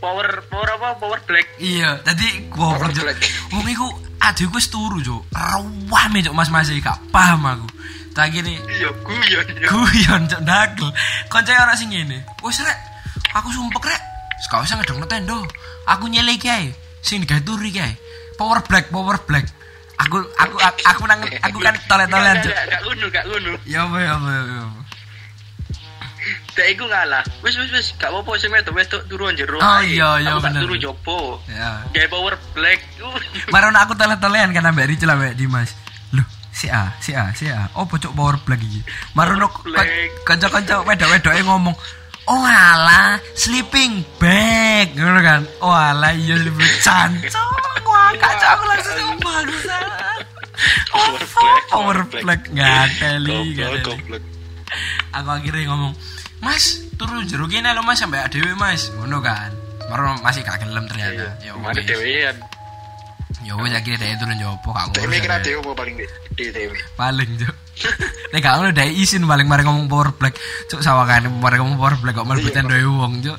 power 0.00 0.24
power 0.48 0.68
apa? 0.72 0.88
Power 0.96 1.20
black. 1.24 1.44
iya 1.60 2.00
tadi 2.00 2.48
gua 2.48 2.76
Power 2.76 2.88
black. 2.90 3.20
wong 3.52 3.68
iku 3.68 3.84
adekku 4.18 4.56
wis 4.56 4.72
turu 4.72 4.96
cok 4.98 5.22
ruame 5.88 6.18
cok 6.20 6.32
mas-mas 6.32 6.72
iki 6.72 6.80
gak 6.80 6.96
paham 7.12 7.44
aku 7.44 7.68
tak 8.16 8.32
gini 8.32 8.56
Iya 8.72 8.88
guyon. 9.04 9.46
yo. 9.60 9.68
guyon 9.68 10.22
cok 10.24 10.40
dagel 10.40 10.88
koncoe 11.28 11.52
ora 11.54 11.76
sing 11.76 11.92
ngene 11.92 12.24
wis 12.40 12.64
rek 12.64 12.78
aku 13.36 13.52
sumpek 13.52 13.84
rek 13.84 14.00
gak 14.46 14.60
usah 14.62 14.76
ngedong 14.78 15.04
tendo 15.06 15.38
aku 15.84 16.06
nyelek 16.06 16.44
ae 16.46 16.70
sing 17.00 17.22
digawe 17.22 17.40
turi 17.40 17.70
kae 17.70 17.94
power 18.34 18.60
black 18.64 18.88
power 18.88 19.16
black 19.24 19.46
aku 19.94 20.20
aku 20.36 20.56
aku, 20.58 20.78
aku 20.84 21.02
nang 21.06 21.20
aku 21.40 21.58
kan 21.60 21.74
tole-tolean 21.86 22.36
cok 22.40 22.50
Gak 22.50 22.66
gak 22.66 22.80
ngono 22.82 23.06
gak 23.08 23.24
ngono. 23.26 23.52
ya 23.64 23.84
apa 23.84 23.96
ya 23.98 24.10
apa 24.16 24.28
ya 24.30 24.42
apa 24.64 24.80
Dek 26.54 26.78
iku 26.78 26.86
ngalah. 26.88 27.20
Wis 27.44 27.52
wis 27.58 27.68
wis 27.68 27.92
gak 28.00 28.08
apa-apa 28.08 28.38
sing 28.40 28.48
wedok-wedok 28.48 29.04
turu 29.10 29.28
jero. 29.36 29.58
Oh, 29.60 29.80
iya, 29.84 30.22
iya, 30.22 30.32
Aku 30.32 30.40
tak 30.40 30.54
bener. 30.56 30.62
turu 30.64 30.76
jopo. 30.80 31.42
ya 31.50 31.84
Gawe 31.90 32.08
power 32.08 32.34
black. 32.56 32.80
Marono 33.52 33.76
aku 33.76 33.92
tole-tolean 33.92 34.54
kan 34.54 34.64
ambek 34.64 34.88
Ricel 34.88 35.10
ambek 35.12 35.34
Dimas 35.36 35.74
loh 36.14 36.24
si 36.48 36.70
A 36.70 36.94
si 37.02 37.10
A 37.12 37.34
si 37.34 37.50
A 37.50 37.66
oh 37.74 37.84
pocok 37.84 38.14
power 38.14 38.38
black 38.40 38.62
iki 38.62 38.80
Marono 39.12 39.50
kanca-kanca 40.22 40.86
wedok-wedoke 40.86 41.42
ngomong 41.42 41.74
Oh 42.24 42.40
alah, 42.40 43.20
sleeping 43.36 44.00
bag 44.16 44.96
ngono 44.96 45.20
kan. 45.20 45.40
Oh 45.60 45.68
alah 45.70 46.12
iya 46.12 46.40
sleeping 46.40 46.72
cancok. 46.80 47.52
Wah, 47.84 48.10
kacau 48.16 48.48
aku 48.50 48.64
langsung 48.64 49.10
bagusan. 49.20 49.84
Oh, 50.94 51.12
Power 51.68 51.98
black 52.08 52.48
nggak 52.48 52.86
teli. 52.96 53.52
goblok. 53.52 54.24
Aku 55.12 55.28
akhirnya 55.28 55.68
ngomong, 55.68 55.92
Mas, 56.40 56.80
turun 56.96 57.28
jeruk 57.28 57.52
ini 57.52 57.68
lo 57.70 57.84
Mas 57.84 58.00
sampai 58.00 58.24
adewe 58.24 58.56
Mas, 58.56 58.88
ngono 58.90 59.20
kan. 59.20 59.52
Baru 59.84 60.16
masih 60.24 60.40
gak 60.40 60.64
gelem 60.64 60.88
ternyata. 60.88 61.36
Ya 61.38 61.52
Mana 61.54 61.76
wes. 61.76 61.84
dewean. 61.84 62.36
Ya 63.44 63.52
wes 63.54 63.70
akhirnya 63.70 64.00
dia 64.00 64.16
turun 64.16 64.38
jopo 64.40 64.72
gak 64.72 64.96
Dewe 64.96 65.12
ngurus. 65.12 65.20
kira 65.20 65.36
ya. 65.38 65.60
mau 65.60 65.76
paling 65.76 65.94
di 66.32 66.44
dewe. 66.48 66.76
paling 66.96 67.30
cuk 67.36 67.52
nek 68.32 68.40
gak 68.42 68.54
ngono 68.58 68.70
dai 68.70 68.94
izin 68.94 69.26
paling 69.26 69.46
mari 69.46 69.62
ngomong 69.66 69.86
power 69.90 70.14
black. 70.14 70.38
Cuk 70.70 70.82
sawangane 70.82 71.28
mari 71.28 71.58
ngomong 71.58 71.78
power 71.78 71.94
black 71.98 72.14
kok 72.18 72.26
mlebu 72.26 72.48
Iya, 72.48 72.54
tendo 72.54 72.74
wong 72.74 73.22
cuk. 73.22 73.38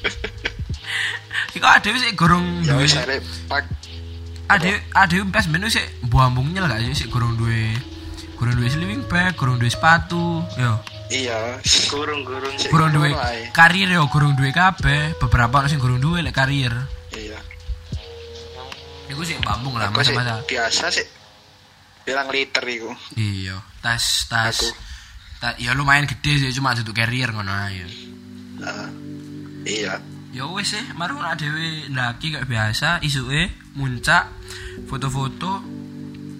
Iku 1.56 1.66
adewe 1.66 1.98
sik 1.98 2.14
gorong 2.14 2.62
Ya 2.64 2.78
duwe 2.78 2.86
adewe 4.50 4.78
adewe 4.94 5.22
pas 5.30 5.46
menu 5.46 5.70
sik 5.70 5.84
buambung 6.06 6.50
nyel 6.50 6.66
gak 6.66 6.80
sih? 6.82 7.06
Sik 7.06 7.10
gorong 7.12 7.36
duwe 7.36 7.74
gorong 8.38 8.56
duwe 8.56 8.68
sleeping 8.72 9.04
bag 9.10 9.36
gorong 9.36 9.58
duwe 9.60 9.70
sepatu 9.70 10.42
yo. 10.56 10.72
Iya. 11.10 11.58
Gurung-gurung. 11.90 12.54
Sik 12.56 12.70
gorong 12.70 12.94
duwe 12.94 13.10
karir 13.50 13.90
yo 13.90 14.06
gorong 14.08 14.38
duwe 14.38 14.54
kabeh. 14.54 15.18
Beberapa 15.18 15.60
orang 15.60 15.70
sing 15.70 15.82
gorong 15.82 16.00
duwe 16.00 16.22
lek 16.22 16.34
karir. 16.34 16.72
Iya. 17.14 17.38
iku 19.10 19.26
sik 19.26 19.42
bambung 19.42 19.74
lah 19.74 19.90
sih 19.90 20.14
masa-masa 20.14 20.38
biasa 20.46 20.86
sih. 20.86 21.02
Bilang 22.06 22.28
liter 22.32 22.64
iku. 22.64 22.90
Iya, 23.14 23.60
tas 23.80 24.26
tas. 24.26 24.56
Aku. 24.56 24.68
Ta, 25.40 25.56
ya 25.56 25.72
lumayan 25.72 26.04
gede 26.04 26.36
sih 26.36 26.52
cuma 26.52 26.76
untuk 26.76 26.92
carrier 26.92 27.32
ngono 27.32 27.48
ae. 27.48 27.80
Heeh. 28.60 28.88
Iya. 29.64 29.94
Ya 30.30 30.44
wis 30.46 30.70
sih, 30.76 30.84
mari 30.94 31.16
ora 31.16 31.34
dhewe 31.34 31.90
ndaki 31.90 32.30
kayak 32.30 32.46
biasa, 32.46 33.02
isuke 33.02 33.50
muncak 33.74 34.30
foto-foto. 34.86 35.58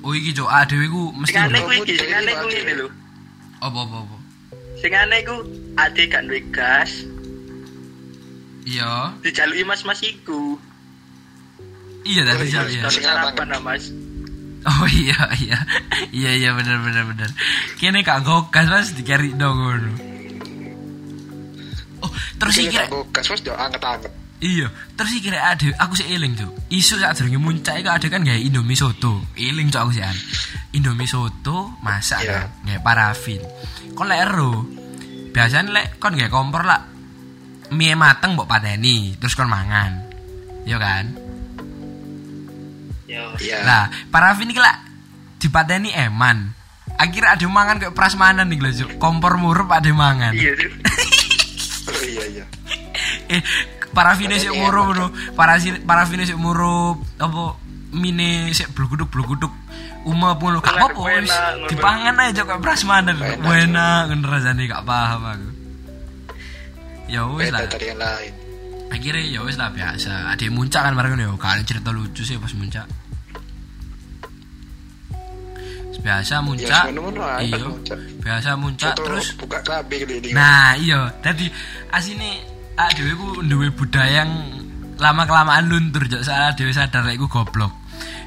Oh 0.00 0.12
iki 0.16 0.32
cok, 0.32 0.48
dhewe 0.70 0.86
ku 0.88 1.10
mesti 1.12 1.34
ber- 1.36 1.64
ku 1.66 1.72
iki, 1.84 1.98
sing 1.98 2.12
aneh 2.14 2.34
ku 2.38 2.46
ngene 2.48 2.72
lho. 2.76 2.88
apa 3.60 3.78
apa 3.84 3.96
apa. 4.04 4.16
Sing 4.80 4.92
aneh 4.96 5.20
ku 5.26 5.36
ade 5.76 6.02
gak 6.08 6.24
duwe 6.24 6.40
gas, 6.48 7.04
Iya. 8.64 9.16
dijaluki 9.20 9.64
mas-mas 9.64 10.00
iku. 10.00 10.56
Iya 12.06 12.24
iya, 12.24 12.44
jam 12.48 12.64
iya. 12.68 12.82
Terus 12.88 12.96
Sing 12.96 13.04
lah, 13.04 13.60
Mas. 13.60 13.84
Oh 14.60 14.84
iya 15.00 15.16
iya. 15.40 15.58
Iya 16.12 16.30
iya 16.36 16.50
bener 16.52 16.76
bener 16.80 17.04
bener. 17.08 17.30
Kene 17.80 18.04
kak 18.04 18.20
gokas 18.22 18.68
Mas 18.68 18.92
dikari 18.92 19.32
dong 19.32 19.56
ngono. 19.56 19.92
Oh, 22.00 22.10
terus 22.36 22.56
iki 22.56 22.72
Kira 22.72 22.88
aku 22.88 22.98
gas 23.12 23.28
wis 23.28 23.40
yo 23.44 23.52
anget-anget. 23.56 24.12
Iya, 24.40 24.72
terus 24.96 25.12
iki 25.12 25.28
kira 25.28 25.52
ada 25.52 25.68
aku 25.76 25.92
sih 26.00 26.08
eling 26.08 26.32
tuh. 26.32 26.48
Isu 26.72 26.96
saat 26.96 27.20
durunge 27.20 27.36
muncak 27.36 27.76
iku 27.76 27.92
ada 27.92 28.06
kan 28.08 28.24
gawe 28.24 28.40
Indomie 28.40 28.72
soto. 28.72 29.20
Eling 29.36 29.68
cok 29.68 29.80
aku 29.84 29.92
sih 29.92 30.04
an. 30.04 30.16
Indomie 30.72 31.04
soto 31.04 31.76
masak 31.84 32.24
Iya. 32.24 32.48
kan, 32.48 32.80
parafin. 32.80 33.40
Kon 33.92 34.08
lek 34.08 34.24
ero. 34.24 34.64
Biasanya 35.32 35.68
lek 35.72 35.86
kon 36.00 36.16
gawe 36.16 36.32
kompor 36.32 36.64
lah 36.64 36.80
mie 37.70 37.92
mateng 37.94 38.32
mbok 38.32 38.48
pateni, 38.48 39.12
terus 39.20 39.36
kon 39.36 39.48
mangan. 39.48 40.08
Iya 40.64 40.80
kan? 40.80 41.04
Yo. 43.10 43.34
Iya. 43.42 43.66
Lah, 43.66 43.84
parafin 44.14 44.46
iki 44.46 44.62
lah 44.62 44.86
dipateni 45.42 45.90
eman. 45.90 46.54
Akhirnya 46.94 47.34
ada 47.34 47.46
mangan 47.50 47.76
kayak 47.82 47.96
prasmanan 47.96 48.46
nih 48.46 48.60
lho, 48.62 48.86
kompor 49.02 49.34
murup 49.34 49.66
ada 49.74 49.90
mangan. 49.90 50.30
Iya. 50.30 50.54
Oh, 51.90 52.06
iya 52.06 52.22
iya. 52.28 52.44
eh 53.26 53.42
parafine 53.90 54.38
sik 54.38 54.54
Pateni 54.54 54.62
murup 54.62 54.84
bro 54.94 55.06
parafine 55.34 55.78
parafine 55.82 56.22
sik 56.26 56.38
murup 56.38 57.02
apa 57.18 57.58
mine 57.90 58.50
sik 58.54 58.70
bluguduk 58.74 59.10
bluguduk 59.10 59.50
uma 60.06 60.38
pun 60.38 60.56
lo 60.56 60.60
gak 60.64 60.80
apa-apa 60.80 61.26
dipangan 61.68 62.16
aja 62.24 62.40
kok 62.46 62.60
prasmanan 62.64 63.20
Enak, 63.20 63.44
enak 63.44 64.00
ngono 64.08 64.26
rasane 64.32 64.64
gak 64.64 64.84
paham 64.86 65.20
aku 65.28 65.48
ya 67.10 67.26
wis 67.26 67.50
lah 67.50 67.66
dari 67.66 67.90
yang 67.90 68.00
lain. 68.00 68.32
akhirnya 68.88 69.22
ya 69.26 69.40
wis 69.44 69.58
lah 69.58 69.68
biasa 69.74 70.32
ada 70.32 70.44
muncak 70.48 70.80
kan 70.86 70.94
bareng 70.94 71.18
yo 71.18 71.34
kalian 71.36 71.66
cerita 71.66 71.90
lucu 71.92 72.22
sih 72.22 72.38
pas 72.38 72.54
muncak 72.54 72.86
biasa 75.98 76.38
muncak 76.38 76.70
Ya, 76.70 76.86
ngono-ngono 76.86 77.20
ae, 77.26 77.50
pas 77.50 77.58
iya 77.58 77.66
muncak. 77.66 77.98
biasa 78.22 78.50
muncak 78.54 78.92
terus 78.94 79.26
buka 79.34 79.58
kelambi 79.66 79.96
keliling. 80.06 80.32
Nah, 80.32 80.78
iya. 80.78 81.00
Dadi 81.18 81.50
asine 81.90 82.30
awake 82.78 82.94
dhewe 82.94 83.12
ku 83.18 83.28
duwe 83.42 83.68
budaya 83.74 84.22
yang 84.22 84.30
lama 84.96 85.26
kelamaan 85.26 85.66
luntur 85.66 86.06
jek 86.06 86.22
saat 86.22 86.54
dhewe 86.54 86.70
sadar 86.70 87.04
iku 87.10 87.26
goblok. 87.26 87.74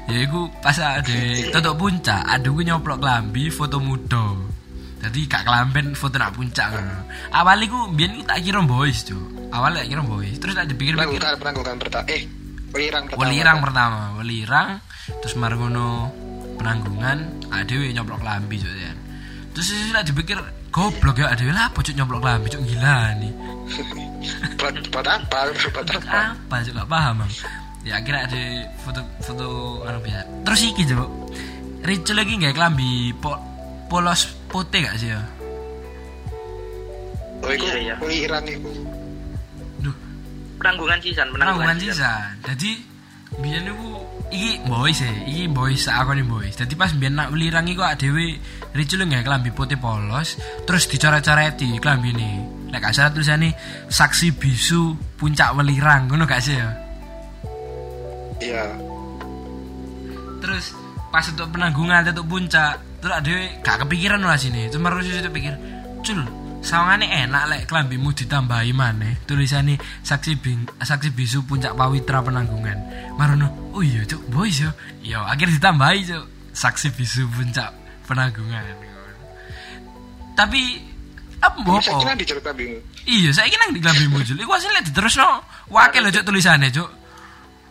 Ya 0.06 0.20
iku 0.20 0.52
pas 0.60 0.76
dhewe 0.76 1.48
tutuk 1.50 1.74
puncak, 1.80 2.20
aduh 2.28 2.60
nyoplok 2.60 3.00
klambi 3.00 3.48
foto 3.48 3.80
muda. 3.80 4.36
Jadi 5.04 5.28
gak 5.28 5.44
kelamben 5.44 5.92
foto 5.92 6.16
nak 6.16 6.32
puncak 6.32 6.72
ngono. 6.72 6.96
Awal 7.32 7.64
iku 7.64 7.92
biyen 7.92 8.16
iku 8.16 8.24
tak 8.24 8.40
kira 8.40 8.60
boys, 8.64 9.04
Cuk. 9.04 9.52
Awal 9.52 9.76
tak 9.76 9.88
kira 9.92 10.00
boys. 10.00 10.32
Terus 10.40 10.56
tak 10.56 10.64
dipikir-pikir 10.72 11.20
penanggungan 11.20 11.36
penanggungan 11.36 11.76
pertama. 11.76 12.04
Eh, 12.08 12.24
welirang 12.72 13.04
pertama. 13.04 13.20
welirang 13.20 13.58
pertama, 13.60 14.00
welirang 14.16 14.68
terus 15.20 15.36
margono 15.36 16.08
penanggungan 16.56 17.18
adewe 17.50 17.90
nyoplok 17.90 18.22
lambi 18.22 18.56
Cuk 18.58 18.70
ya. 18.70 18.92
Terus 19.54 19.66
sih 19.70 19.92
tak 19.94 20.10
dipikir 20.10 20.38
goblok 20.70 21.18
ya 21.18 21.30
adewe 21.30 21.52
lah 21.52 21.70
Cuk 21.70 21.94
nyoplok 21.94 22.22
lambi 22.22 22.48
Cuk 22.50 22.62
gila 22.64 23.14
nih. 23.18 23.32
Buat 24.58 24.74
buat 24.88 25.06
apa? 25.06 25.38
Buat 25.72 25.88
apa? 26.00 26.20
apa 26.34 26.54
Cuk 26.64 26.74
gak 26.74 26.88
paham 26.88 27.14
Bang. 27.22 27.32
Ya 27.84 28.00
akhirnya 28.00 28.20
ada 28.24 28.42
foto-foto 28.80 29.46
anu 29.84 29.98
biasa. 30.00 30.24
Terus 30.44 30.60
iki 30.64 30.82
Cuk. 30.88 31.10
Rachel 31.84 32.16
lagi 32.16 32.32
nggak 32.40 32.56
kelambi 32.56 33.12
po, 33.20 33.36
polos 33.92 34.32
putih 34.48 34.88
gak 34.88 34.96
sih 34.96 35.12
ya? 35.12 35.20
Oh, 37.44 37.52
Iya, 37.52 37.76
iya. 37.76 37.94
welirang 38.00 38.48
iku. 38.48 38.72
Duh, 39.84 39.92
Penanggungan 40.56 40.96
sisan, 41.04 41.28
penanggungan 41.28 41.76
sisa. 41.76 42.32
Jadi 42.40 42.80
biyen 43.36 43.68
niku 43.68 44.00
iki 44.34 44.50
boys 44.66 44.98
e, 45.06 45.10
iki 45.30 45.46
boys 45.46 45.86
aku 45.86 46.18
nih 46.18 46.26
boys. 46.26 46.54
Jadi 46.58 46.74
pas 46.74 46.90
biyen 46.90 47.14
nak 47.14 47.30
welirang 47.30 47.70
iku 47.70 47.86
dhewe 47.94 48.36
Ricul 48.74 49.06
nggak 49.06 49.22
kelambi 49.22 49.54
putih 49.54 49.78
polos, 49.78 50.34
terus 50.66 50.90
dicoret-coreti 50.90 51.78
kelambi 51.78 52.10
ini. 52.10 52.30
Lek 52.74 52.82
gak 52.82 52.90
salah 52.90 53.14
tulisannya 53.14 53.54
saksi 53.86 54.34
bisu 54.34 54.98
puncak 55.14 55.54
welirang, 55.54 56.10
ngono 56.10 56.26
gak 56.26 56.42
sih 56.42 56.58
ya? 56.58 56.68
Iya. 58.42 58.66
terus 60.44 60.76
pas 61.08 61.24
untuk 61.24 61.48
penanggungan 61.56 62.04
untuk 62.04 62.28
puncak 62.28 62.76
terus 63.00 63.14
ada 63.16 63.32
gak 63.64 63.76
kepikiran 63.86 64.20
lah 64.20 64.36
sini 64.36 64.68
cuma 64.68 64.92
harus 64.92 65.08
itu 65.08 65.30
pikir 65.32 65.56
cul 66.04 66.20
sawangane 66.64 67.06
enak 67.06 67.44
lek 67.52 67.62
kelambimu 67.68 68.10
ditambahi 68.16 68.72
maneh. 68.72 69.20
Tulisannya 69.28 69.76
saksi 70.00 70.32
bing, 70.40 70.64
saksi 70.80 71.12
bisu 71.12 71.44
puncak 71.44 71.76
pawitra 71.76 72.24
penanggungan. 72.24 72.78
Marono 73.20 73.52
oh 73.76 73.84
iya 73.84 74.00
cuk 74.08 74.24
boys 74.32 74.64
yo. 74.64 74.70
Yo 75.04 75.20
akhir 75.20 75.52
ditambahi 75.52 76.00
cuk. 76.08 76.24
Saksi 76.56 76.88
bisu 76.96 77.28
puncak 77.28 77.68
penanggungan. 78.08 78.64
Tapi 80.34 80.80
apa 81.44 81.60
Saya 81.60 81.78
kira 81.84 81.92
bopo 82.00 82.16
di 82.16 82.24
cerita 82.24 82.50
bingung. 82.56 82.80
iya 83.04 83.28
saya 83.28 83.52
kira 83.52 83.68
di 83.68 83.78
kelambimu 83.84 84.16
cul 84.24 84.38
iku 84.40 84.52
lek 84.56 84.84
diterusno 84.88 85.44
wakil 85.68 86.00
lho 86.00 86.10
cuk 86.10 86.24
tulisannya 86.24 86.72
cuk. 86.72 86.90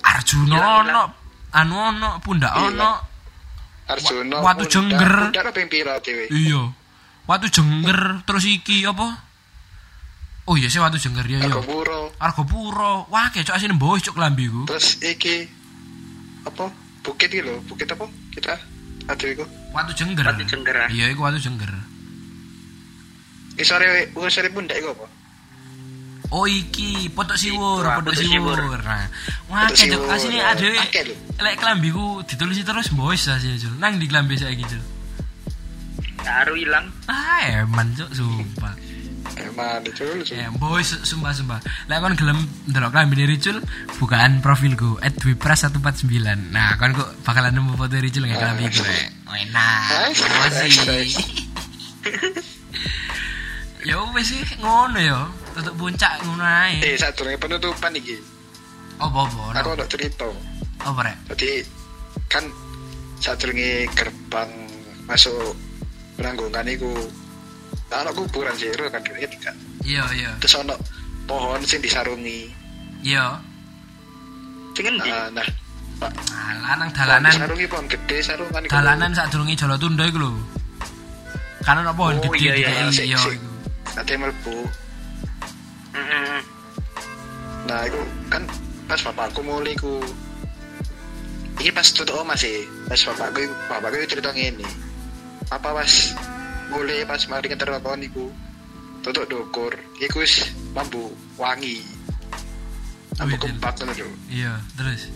Arjuna 0.03 0.55
Hilang, 0.61 0.77
ono 0.85 1.03
anu 1.57 1.75
ono 1.79 2.09
pundak 2.21 2.53
Iya. 2.53 2.69
ono. 2.69 2.91
Arjuna. 3.89 4.35
Wa- 4.39 4.53
watu 4.53 4.63
jengger. 4.69 5.33
Pundak 5.33 5.49
pira 5.67 5.97
iya 6.29 6.61
watu 7.24 7.47
jengger 7.47 8.24
terus 8.28 8.43
iki 8.43 8.84
apa 8.84 9.24
oh 10.47 10.55
iya 10.59 10.67
sih 10.67 10.84
watu 10.84 10.99
jengger 10.99 11.24
ya 11.24 11.39
iya 11.39 11.47
Argo 11.47 11.63
puro. 11.63 12.01
argo 12.19 12.43
puro 12.43 12.93
wah 13.07 13.32
kayak 13.32 13.47
cok 13.47 13.55
asine 13.55 13.74
mbok 13.76 13.99
cok 14.03 14.19
lambiku 14.19 14.67
Terus 14.67 14.99
iki 14.99 15.47
apa? 16.43 16.67
Bukit 17.03 17.32
iki 17.32 17.43
lho, 17.43 17.59
bukit 17.67 17.88
apa? 17.88 18.07
Kita 18.32 18.55
ada 19.07 19.26
iku. 19.28 19.43
watu 19.76 19.91
jengger 19.91 20.24
Watu 20.24 20.43
Jengger, 20.47 20.76
ah. 20.76 20.89
iya 20.91 21.11
iku 21.11 21.28
watu 21.28 21.39
jengger 21.39 21.71
Iki 23.55 23.63
sore 23.63 24.11
sore 24.32 24.49
pundak 24.51 24.80
iku 24.80 24.91
apa? 24.95 25.07
oh 26.34 26.45
iki 26.49 27.13
potok 27.13 27.38
siwur 27.38 27.86
potok 27.86 28.15
siwur 28.17 28.57
nah 28.82 29.05
wah 29.53 29.69
kayak 29.69 29.93
cok 29.93 30.03
asine 30.09 30.41
ya. 30.41 30.51
lho. 30.57 31.15
lek 31.38 31.55
kelambiku 31.61 32.26
ditulis 32.26 32.57
terus 32.65 32.89
boys 32.89 33.30
asine 33.30 33.59
cok 33.61 33.78
nang 33.78 34.01
di 34.01 34.09
kelambi 34.09 34.34
saiki 34.34 34.65
cok 34.65 34.84
Baru 36.24 36.53
hilang. 36.55 36.88
ah 37.05 37.43
eman 37.63 37.91
cok 37.93 38.09
sumpah 38.11 38.74
Emang 39.34 39.82
itu 39.82 40.05
lu. 40.05 40.21
Eh, 40.30 40.45
boy, 40.61 40.86
su- 40.86 41.01
sumpah 41.01 41.34
sumpah. 41.34 41.57
Lek 41.89 41.97
kon 41.97 42.13
gelem 42.13 42.38
ndelok 42.69 42.93
klambi 42.93 43.26
Ricul, 43.26 43.57
bukaan 43.97 44.45
profilku 44.45 45.01
@wipras149. 45.01 46.53
Nah, 46.53 46.78
kon 46.78 46.93
kok 46.93 47.09
bakalan 47.26 47.49
nemu 47.49 47.74
foto 47.74 47.97
Ricul 47.97 48.30
nggak 48.30 48.38
klambi 48.38 48.69
rek. 48.69 49.09
Oh, 49.26 49.34
Enak. 49.34 50.13
Masih. 50.13 51.09
Ya 53.84 53.99
wis 54.15 54.32
sih 54.32 54.39
ngono 54.63 54.95
ya. 54.95 55.28
Tutup 55.51 55.76
puncak 55.76 56.24
ngono 56.24 56.39
ae. 56.39 56.80
Eh, 56.80 56.95
saat 56.95 57.19
durunge 57.19 57.36
penutupan 57.36 57.91
iki. 57.91 58.15
Apa 58.95 59.28
apa? 59.28 59.59
Aku 59.59 59.69
ada 59.76 59.84
cerita. 59.91 60.24
Apa 60.80 60.99
rek? 61.03 61.15
Jadi 61.36 61.67
kan 62.32 62.47
saat 63.19 63.43
durunge 63.43 63.91
gerbang 63.91 64.47
masuk 65.03 65.51
penanggungan 66.16 66.66
iku 66.68 66.91
ana 67.89 68.09
kuburan 68.09 68.53
zero 68.55 68.89
kan 68.89 69.01
ketika 69.01 69.53
Iya, 69.84 70.03
iya. 70.14 70.32
terus 70.39 70.55
ono 70.55 70.74
pohon 71.26 71.61
sing 71.61 71.80
disarungi 71.80 72.49
Iya. 73.03 73.38
Sing 74.74 74.86
endi? 74.88 75.05
nah, 75.05 75.30
nah 75.32 75.45
Pak, 75.99 76.09
Alah 76.34 76.74
nang 76.80 76.89
dalanan 76.89 77.30
disarungi 77.30 77.66
pohon 77.68 77.86
gede 77.86 78.18
sarungan 78.20 78.61
iku. 78.61 78.72
dalanan 78.72 79.11
sadurunge 79.11 79.53
Jolo 79.53 79.76
Tundo 79.78 80.03
iku 80.03 80.18
lho. 80.18 80.32
Kan 81.61 81.80
ono 81.80 81.93
pohon 81.93 82.18
Oh, 82.18 82.32
gede 82.32 82.41
iya, 82.41 82.53
iya, 82.57 82.89
iya, 82.89 83.03
iya 83.05 83.18
iku. 83.20 83.49
Ate 83.93 84.14
mlebu 84.16 84.57
Heeh. 85.93 86.39
nah 87.64 87.80
iku 87.86 88.01
kan 88.28 88.41
pas 88.84 88.99
bapakku 88.99 89.39
mulai 89.39 89.72
iku 89.72 90.01
iki 91.55 91.70
pas 91.70 91.86
tutup 91.88 92.18
oma 92.18 92.34
sih 92.34 92.66
pas 92.86 92.97
bapakku 92.99 93.45
bapakku 93.70 94.03
cerita 94.03 94.34
ngene 94.34 94.66
apa 95.51 95.69
pas 95.73 95.91
mulai 96.71 97.03
pas 97.03 97.21
mari 97.27 97.47
keterakon 97.51 98.03
iku? 98.05 98.25
Tutup 99.03 99.27
dokur 99.27 99.73
iku 99.99 100.23
wis 100.23 100.47
mambu 100.71 101.11
wangi. 101.35 101.83
Ambu 103.19 103.35
kempak 103.37 103.77
ngono 103.77 103.93
lho 103.93 104.09
Iya, 104.31 104.57
terus. 104.79 105.11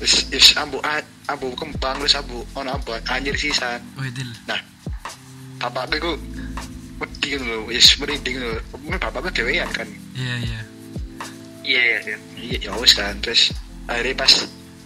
wis 0.00 0.14
wis 0.32 0.56
ambu 0.56 0.80
ambu 1.28 1.52
kembang 1.56 2.00
wis 2.02 2.16
ambu 2.18 2.42
ono 2.58 2.74
ambu 2.74 2.96
anjir 3.06 3.36
sisan. 3.38 3.78
Wih, 4.00 4.10
Dil. 4.10 4.28
nah 4.48 4.58
bapakku 5.60 5.94
iku 6.00 6.12
wedi 6.98 7.28
ngono 7.38 7.46
lho 7.46 7.58
wis 7.70 7.86
merinding 8.02 8.36
lho. 8.42 8.58
Mungkin 8.82 8.98
bapakku 8.98 9.30
dhewean 9.30 9.68
kan? 9.70 9.86
Iya, 10.18 10.34
iya. 10.42 10.60
Iya, 11.62 11.80
iya, 11.80 11.98
iya. 12.02 12.16
iya 12.40 12.56
ya 12.66 12.72
wis 12.82 12.92
kan 12.98 13.14
terus 13.22 13.54
akhirnya 13.86 14.26
pas 14.26 14.32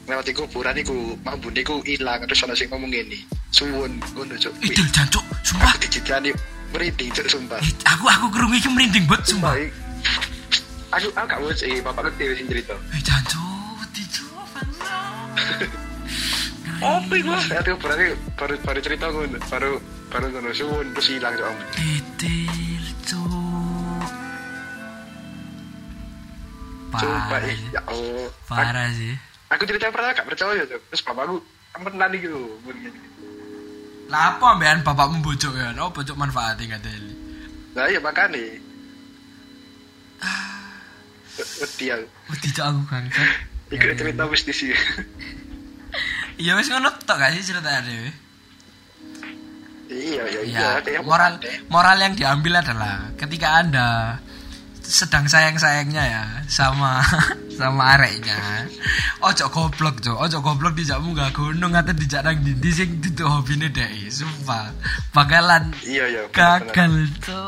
lewat 0.05 0.28
kuburan 0.36 0.76
iku 0.76 1.16
mambune 1.24 1.64
iku 1.64 1.80
ilang 1.88 2.20
terus 2.28 2.44
ana 2.44 2.52
sing 2.52 2.68
ngomong 2.68 2.92
ngene 2.92 3.24
suwun 3.55 3.92
ngono 4.12 4.34
cuk 4.34 4.50
Ih, 4.61 4.74
jancuk, 4.90 5.22
sumpah. 5.46 5.70
aku 5.70 5.86
merinding 6.74 7.09
cuk 7.14 7.26
sumpah 7.30 7.61
aku 7.86 8.05
aku 8.05 8.26
kerungu 8.34 8.57
iki 8.59 8.66
merinding 8.66 9.05
banget 9.07 9.30
sumpah. 9.30 9.55
Aku 10.90 11.07
aku 11.11 11.26
gak 11.26 11.38
mau 11.38 11.50
sih 11.50 11.78
bapakku 11.78 12.11
dhewe 12.14 12.34
sing 12.34 12.46
cerita 12.46 12.74
Eh 12.90 13.02
jancu, 13.02 13.42
wedi 13.78 14.02
cu, 14.11 14.26
bangsa. 14.50 14.94
Apa 16.78 17.14
iku? 17.14 17.30
saya 17.40 17.62
tuh 17.62 17.74
berarti 17.78 18.05
baru 18.34 18.55
baru 18.61 18.78
cerita 18.78 19.07
ngono 19.09 19.38
baru 19.46 19.70
baru 20.11 20.26
ngono 20.30 20.50
suwun 20.50 20.86
terus 20.94 21.09
hilang 21.11 21.34
cuk 21.34 21.50
Titil 21.74 22.84
cu. 23.07 23.22
sumpah 26.94 27.40
ya 27.70 27.80
Allah 27.86 28.26
Parah 28.46 28.86
sih. 28.90 29.14
aku 29.46 29.62
cerita 29.66 29.90
pernah 29.90 30.11
gak 30.11 30.26
percaya 30.26 30.62
cuk 30.62 30.80
terus 30.90 31.02
bapakku 31.02 31.38
temenan 31.70 32.11
iki 32.12 32.26
lho 32.26 32.38
ngono 32.62 32.78
ngene. 32.80 33.00
Lah 34.12 34.36
apa 34.36 34.44
ambean 34.57 34.84
bapakmu 34.84 35.24
bojok 35.24 35.55
ya? 35.57 35.72
Oh, 35.80 35.90
bojok 35.90 36.16
manfaatnya 36.16 36.76
Del. 36.80 37.05
Lah 37.74 37.88
iya 37.88 37.98
makane. 37.98 38.61
Wedi 41.34 41.90
aku. 41.90 42.07
Wedi 42.30 42.48
cok 42.55 42.66
aku 42.70 42.80
bangsa. 42.86 43.24
Iku 43.74 43.86
cerita 43.98 44.22
wis 44.30 44.42
di 44.46 44.55
sini. 44.55 44.76
Iya 46.34 46.59
wis 46.59 46.66
ngono 46.70 46.90
tok 47.07 47.18
gak 47.18 47.30
sih 47.34 47.46
cerita 47.46 47.82
dhewe? 47.82 48.11
Iya, 49.84 50.22
iya, 50.26 50.40
iya. 50.42 50.59
Ya, 50.82 50.98
yang 50.98 51.07
moral 51.07 51.38
moral 51.70 51.98
yang 52.00 52.14
diambil 52.18 52.59
adalah 52.59 53.14
ketika 53.14 53.62
Anda 53.62 54.18
sedang 54.85 55.24
sayang-sayangnya 55.24 56.05
ya 56.05 56.22
sama 56.47 57.01
sama 57.59 57.97
areknya. 57.97 58.68
Ojo 59.24 59.49
goblok, 59.49 60.05
Cok. 60.05 60.28
Ojo 60.28 60.39
goblok 60.45 60.76
dijak 60.76 61.01
munggah 61.01 61.32
gunung 61.32 61.72
atau 61.72 61.97
dijak 61.97 62.20
nang 62.22 62.37
ndi 62.45 62.70
sing 62.70 63.01
ditu 63.01 63.24
hobine 63.24 63.72
dhek. 63.72 64.12
Sumpah. 64.12 64.68
Bakalan 65.16 65.72
Iya, 65.82 66.05
iya. 66.12 66.22
gagal. 66.28 67.09
Aku 67.24 67.32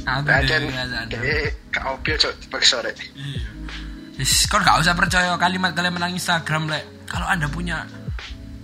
Nah, 0.00 0.24
dan 0.24 0.64
eh 1.22 1.54
paksa 2.50 2.82
rek. 2.82 2.98
Iya. 3.14 3.50
Kon 4.50 4.60
gak 4.60 4.82
usah 4.82 4.92
percaya 4.92 5.32
kalimat-kalimat 5.40 5.96
menang 5.96 6.12
Instagram, 6.12 6.68
Lek. 6.68 6.84
Kalau 7.08 7.24
Anda 7.24 7.48
punya 7.48 7.88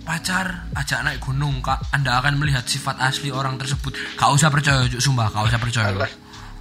pacar, 0.05 0.69
ajak 0.77 1.01
naik 1.01 1.19
gunung, 1.23 1.61
Kak. 1.65 1.81
Anda 1.93 2.21
akan 2.21 2.37
melihat 2.37 2.65
sifat 2.69 2.99
asli 3.01 3.33
orang 3.33 3.57
tersebut. 3.57 3.95
Gak 4.17 4.29
usah 4.29 4.53
percaya, 4.53 4.85
sumpah, 5.01 5.33
gak 5.33 5.45
usah 5.49 5.59
percaya. 5.61 5.89
Alah. 5.93 6.11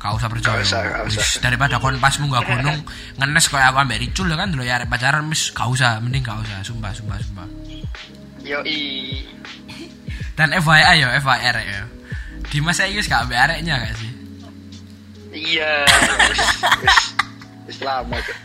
Gak 0.07 0.23
usah 0.23 0.31
percaya. 0.31 0.63
Gak 0.63 0.71
usah, 0.71 0.81
gak 0.87 1.03
usah. 1.11 1.19
Wis, 1.19 1.31
daripada 1.43 1.83
kon 1.83 1.99
pas 1.99 2.15
munggah 2.23 2.47
gunung 2.47 2.79
ngenes 3.19 3.51
kayak 3.51 3.75
aku 3.75 3.79
ambek 3.83 3.99
Ricul 4.07 4.31
ya 4.31 4.37
kan 4.39 4.55
dulu 4.55 4.63
ya 4.63 4.79
arek 4.79 4.87
pacaran 4.87 5.27
wis 5.27 5.51
gak 5.51 5.67
usah, 5.67 5.99
mending 5.99 6.23
gak 6.23 6.39
usah, 6.47 6.63
sumpah, 6.63 6.95
sumpah, 6.95 7.19
sumpah. 7.19 7.49
Yo 8.47 8.63
i. 8.63 9.27
Dan 10.39 10.55
FYI 10.55 11.03
ya, 11.03 11.19
FYI 11.19 11.43
arek 11.51 11.67
ya. 11.67 11.83
Dimas 12.55 12.79
saya 12.79 12.95
wis 12.95 13.11
gak 13.11 13.27
ambek 13.27 13.35
areknya 13.35 13.83
gak 13.83 13.99
sih? 13.99 14.13
Iya. 15.35 15.83
Wis 16.31 16.43
wis 16.87 16.99
wis 17.67 17.79
lama 17.83 18.15
cok. 18.23 18.39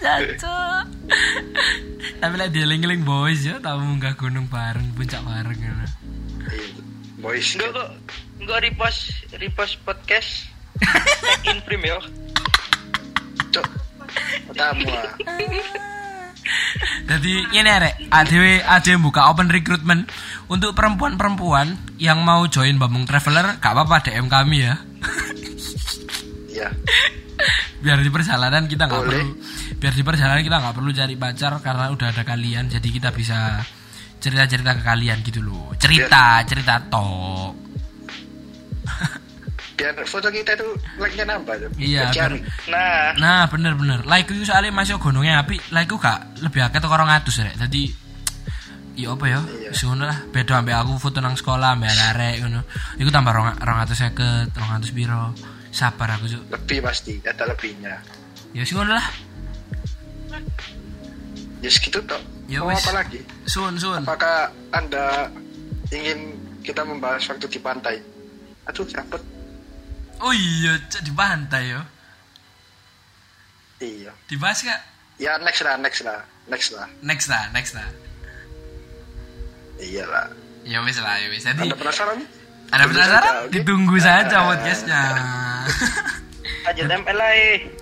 Jatuh. 0.00 0.86
Tapi 2.22 2.34
lah 2.38 2.46
dia 2.46 2.62
ling 2.62 3.02
boys 3.02 3.42
ya, 3.42 3.58
tahu 3.58 3.82
munggah 3.82 4.14
gunung 4.14 4.46
bareng, 4.46 4.94
puncak 4.94 5.18
bareng 5.26 5.58
gitu. 5.58 5.74
Iya. 6.46 6.78
Boys. 7.18 7.58
Enggak 7.58 7.70
kok. 7.74 7.90
Enggak 8.40 8.58
repost 8.64 9.12
repost 9.34 9.74
podcast. 9.82 10.49
Tag 10.80 11.42
in 11.46 11.58
frame 11.62 11.86
yo. 11.88 11.98
Cok. 13.52 13.66
Tamu. 14.56 14.90
Jadi 17.06 17.32
ini 17.54 17.70
rek, 17.70 17.94
ADW 18.10 18.62
ADW 18.62 18.96
buka 19.02 19.30
open 19.30 19.50
recruitment 19.50 20.06
untuk 20.50 20.74
perempuan-perempuan 20.74 21.98
yang 21.98 22.22
mau 22.22 22.46
join 22.46 22.78
Bambung 22.78 23.06
Traveler, 23.06 23.58
gak 23.58 23.74
apa-apa 23.74 24.10
DM 24.10 24.26
kami 24.30 24.66
ya. 24.66 24.74
Iya. 26.50 26.68
Biar 27.80 27.98
di 28.04 28.10
perjalanan 28.12 28.68
kita 28.68 28.84
nggak 28.84 29.02
perlu, 29.08 29.26
biar 29.80 29.94
di 29.96 30.04
perjalanan 30.04 30.42
kita 30.44 30.56
nggak 30.60 30.76
perlu 30.76 30.90
cari 30.92 31.14
pacar 31.16 31.52
karena 31.64 31.88
udah 31.88 32.08
ada 32.12 32.22
kalian, 32.26 32.68
jadi 32.68 32.88
kita 32.92 33.08
bisa 33.16 33.64
cerita-cerita 34.20 34.76
ke 34.76 34.82
kalian 34.84 35.24
gitu 35.24 35.40
loh. 35.40 35.72
Cerita, 35.80 36.44
cerita 36.44 36.76
tok. 36.84 37.52
biar 39.80 39.96
foto 40.04 40.28
kita 40.28 40.52
itu 40.60 40.68
like-nya 41.00 41.24
nambah 41.24 41.56
tuh. 41.56 41.70
Iya, 41.80 42.12
Biar 42.12 42.36
Nah, 42.68 43.16
Nah, 43.16 43.42
bener 43.48 43.72
bener. 43.72 44.04
Like 44.04 44.28
ku 44.28 44.36
soalnya 44.44 44.68
masih 44.76 45.00
gonongnya 45.00 45.40
api, 45.40 45.56
like 45.72 45.88
ku 45.88 45.96
gak 45.96 46.36
lebih 46.44 46.68
akeh 46.68 46.84
teko 46.84 46.92
200 47.00 47.24
rek. 47.48 47.56
Dadi 47.56 47.84
Iya 49.00 49.16
apa 49.16 49.24
ya? 49.24 49.40
Iya. 49.72 49.72
Lah. 49.96 50.18
Beda 50.28 50.60
ambek 50.60 50.76
aku 50.76 51.00
foto 51.00 51.24
nang 51.24 51.32
sekolah 51.32 51.72
ambek 51.72 51.88
arek 51.88 52.44
ngono. 52.44 52.60
Iku 53.00 53.08
tambah 53.08 53.32
250, 53.32 54.52
200 54.52 54.92
piro. 54.92 55.32
Sabar 55.70 56.18
aku, 56.18 56.26
Cuk. 56.26 56.42
lebih 56.50 56.82
pasti 56.82 57.16
ada 57.24 57.46
lebihnya. 57.48 57.96
Ya 58.52 58.66
ngono 58.66 58.92
lah. 58.98 59.06
Ya 61.64 61.70
segitu 61.70 62.02
toh. 62.04 62.20
Ya 62.50 62.60
Mau 62.60 62.74
apa 62.74 62.92
lagi? 62.92 63.22
Sun 63.46 63.78
sun. 63.78 64.02
Apakah 64.02 64.50
anda 64.74 65.30
ingin 65.94 66.34
kita 66.66 66.82
membahas 66.82 67.22
waktu 67.30 67.46
di 67.46 67.62
pantai? 67.62 67.96
Aduh, 68.68 68.84
capek. 68.84 69.22
Oh 70.20 70.32
iya, 70.36 70.76
Cuk, 70.92 71.00
di 71.00 71.12
pantai 71.16 71.72
yo. 71.72 71.80
Iya. 73.80 74.12
Dibahas 74.28 74.60
gak? 74.60 74.80
Ya 75.16 75.40
next 75.40 75.64
lah, 75.64 75.76
next 75.80 76.00
lah, 76.04 76.20
next 76.48 76.70
lah. 76.76 76.86
Next 77.00 77.26
lah, 77.28 77.44
next 77.56 77.72
lah. 77.72 77.88
Iya 79.80 80.04
lah. 80.04 80.28
Ya 80.68 80.84
wis 80.84 81.00
lah, 81.00 81.16
ya 81.16 81.28
wis. 81.32 81.44
Jadi 81.48 81.64
Anda 81.64 81.76
penasaran? 81.76 82.20
ada 82.70 82.84
penasaran? 82.86 83.22
saja? 83.24 83.48
Ditunggu 83.48 83.96
saja 83.96 84.36
podcastnya. 84.52 85.02
aja 86.70 86.82
tempel 86.84 87.16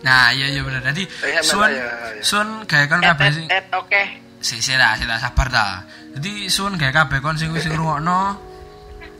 nah, 0.06 0.30
iya 0.30 0.46
iya 0.54 0.62
bener. 0.62 0.80
Jadi 0.94 1.02
Eh, 1.26 1.42
Sun 1.42 1.66
ya, 1.66 1.82
ya. 1.82 2.22
Sun 2.22 2.48
kayak 2.64 2.86
kan 2.86 3.02
kabeh 3.02 3.28
sing 3.34 3.46
oke. 3.74 4.02
si 4.38 4.62
si 4.62 4.72
lah, 4.78 4.94
si 4.94 5.04
lah 5.04 5.18
sabar 5.18 5.50
ta. 5.50 5.82
Jadi 6.14 6.46
Sun 6.46 6.78
kayak 6.78 6.94
kabeh 6.94 7.18
kon 7.18 7.34
sing 7.34 7.50
wis 7.50 7.66
ngrungokno. 7.66 8.47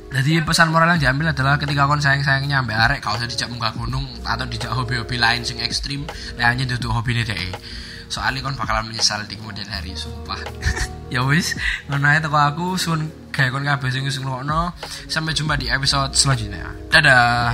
Jadi 0.09 0.41
pesan 0.41 0.73
moral 0.73 0.97
yang 0.97 1.01
diambil 1.13 1.37
adalah 1.37 1.61
ketika 1.61 1.85
kon 1.85 2.01
sayang-sayangnya 2.01 2.65
ambek 2.65 2.77
arek 2.81 2.99
gak 3.05 3.21
usah 3.21 3.29
dijak 3.29 3.53
munggah 3.53 3.77
gunung 3.77 4.09
atau 4.25 4.49
dijak 4.49 4.73
hobi-hobi 4.73 5.21
lain 5.21 5.45
sing 5.45 5.61
ekstrim, 5.61 6.09
hanya 6.41 6.65
duduk 6.65 6.89
hobi 6.89 7.21
dhek. 7.21 7.53
Soalnya 8.09 8.41
kon 8.41 8.57
bakalan 8.57 8.89
menyesal 8.89 9.29
di 9.29 9.37
kemudian 9.37 9.69
hari, 9.69 9.93
sumpah. 9.93 10.41
ya 11.15 11.21
wis, 11.29 11.53
ngono 11.93 12.09
ae 12.09 12.25
teko 12.25 12.41
aku 12.41 12.81
Sun 12.81 13.13
kayak 13.29 13.53
kon 13.53 13.69
kabeh 13.69 13.93
sing 13.93 14.09
wis 14.09 14.17
ngrungokno. 14.17 14.73
Sampai 15.13 15.37
jumpa 15.37 15.61
di 15.61 15.69
episode 15.69 16.17
selanjutnya. 16.17 16.73
Dadah. 16.89 17.53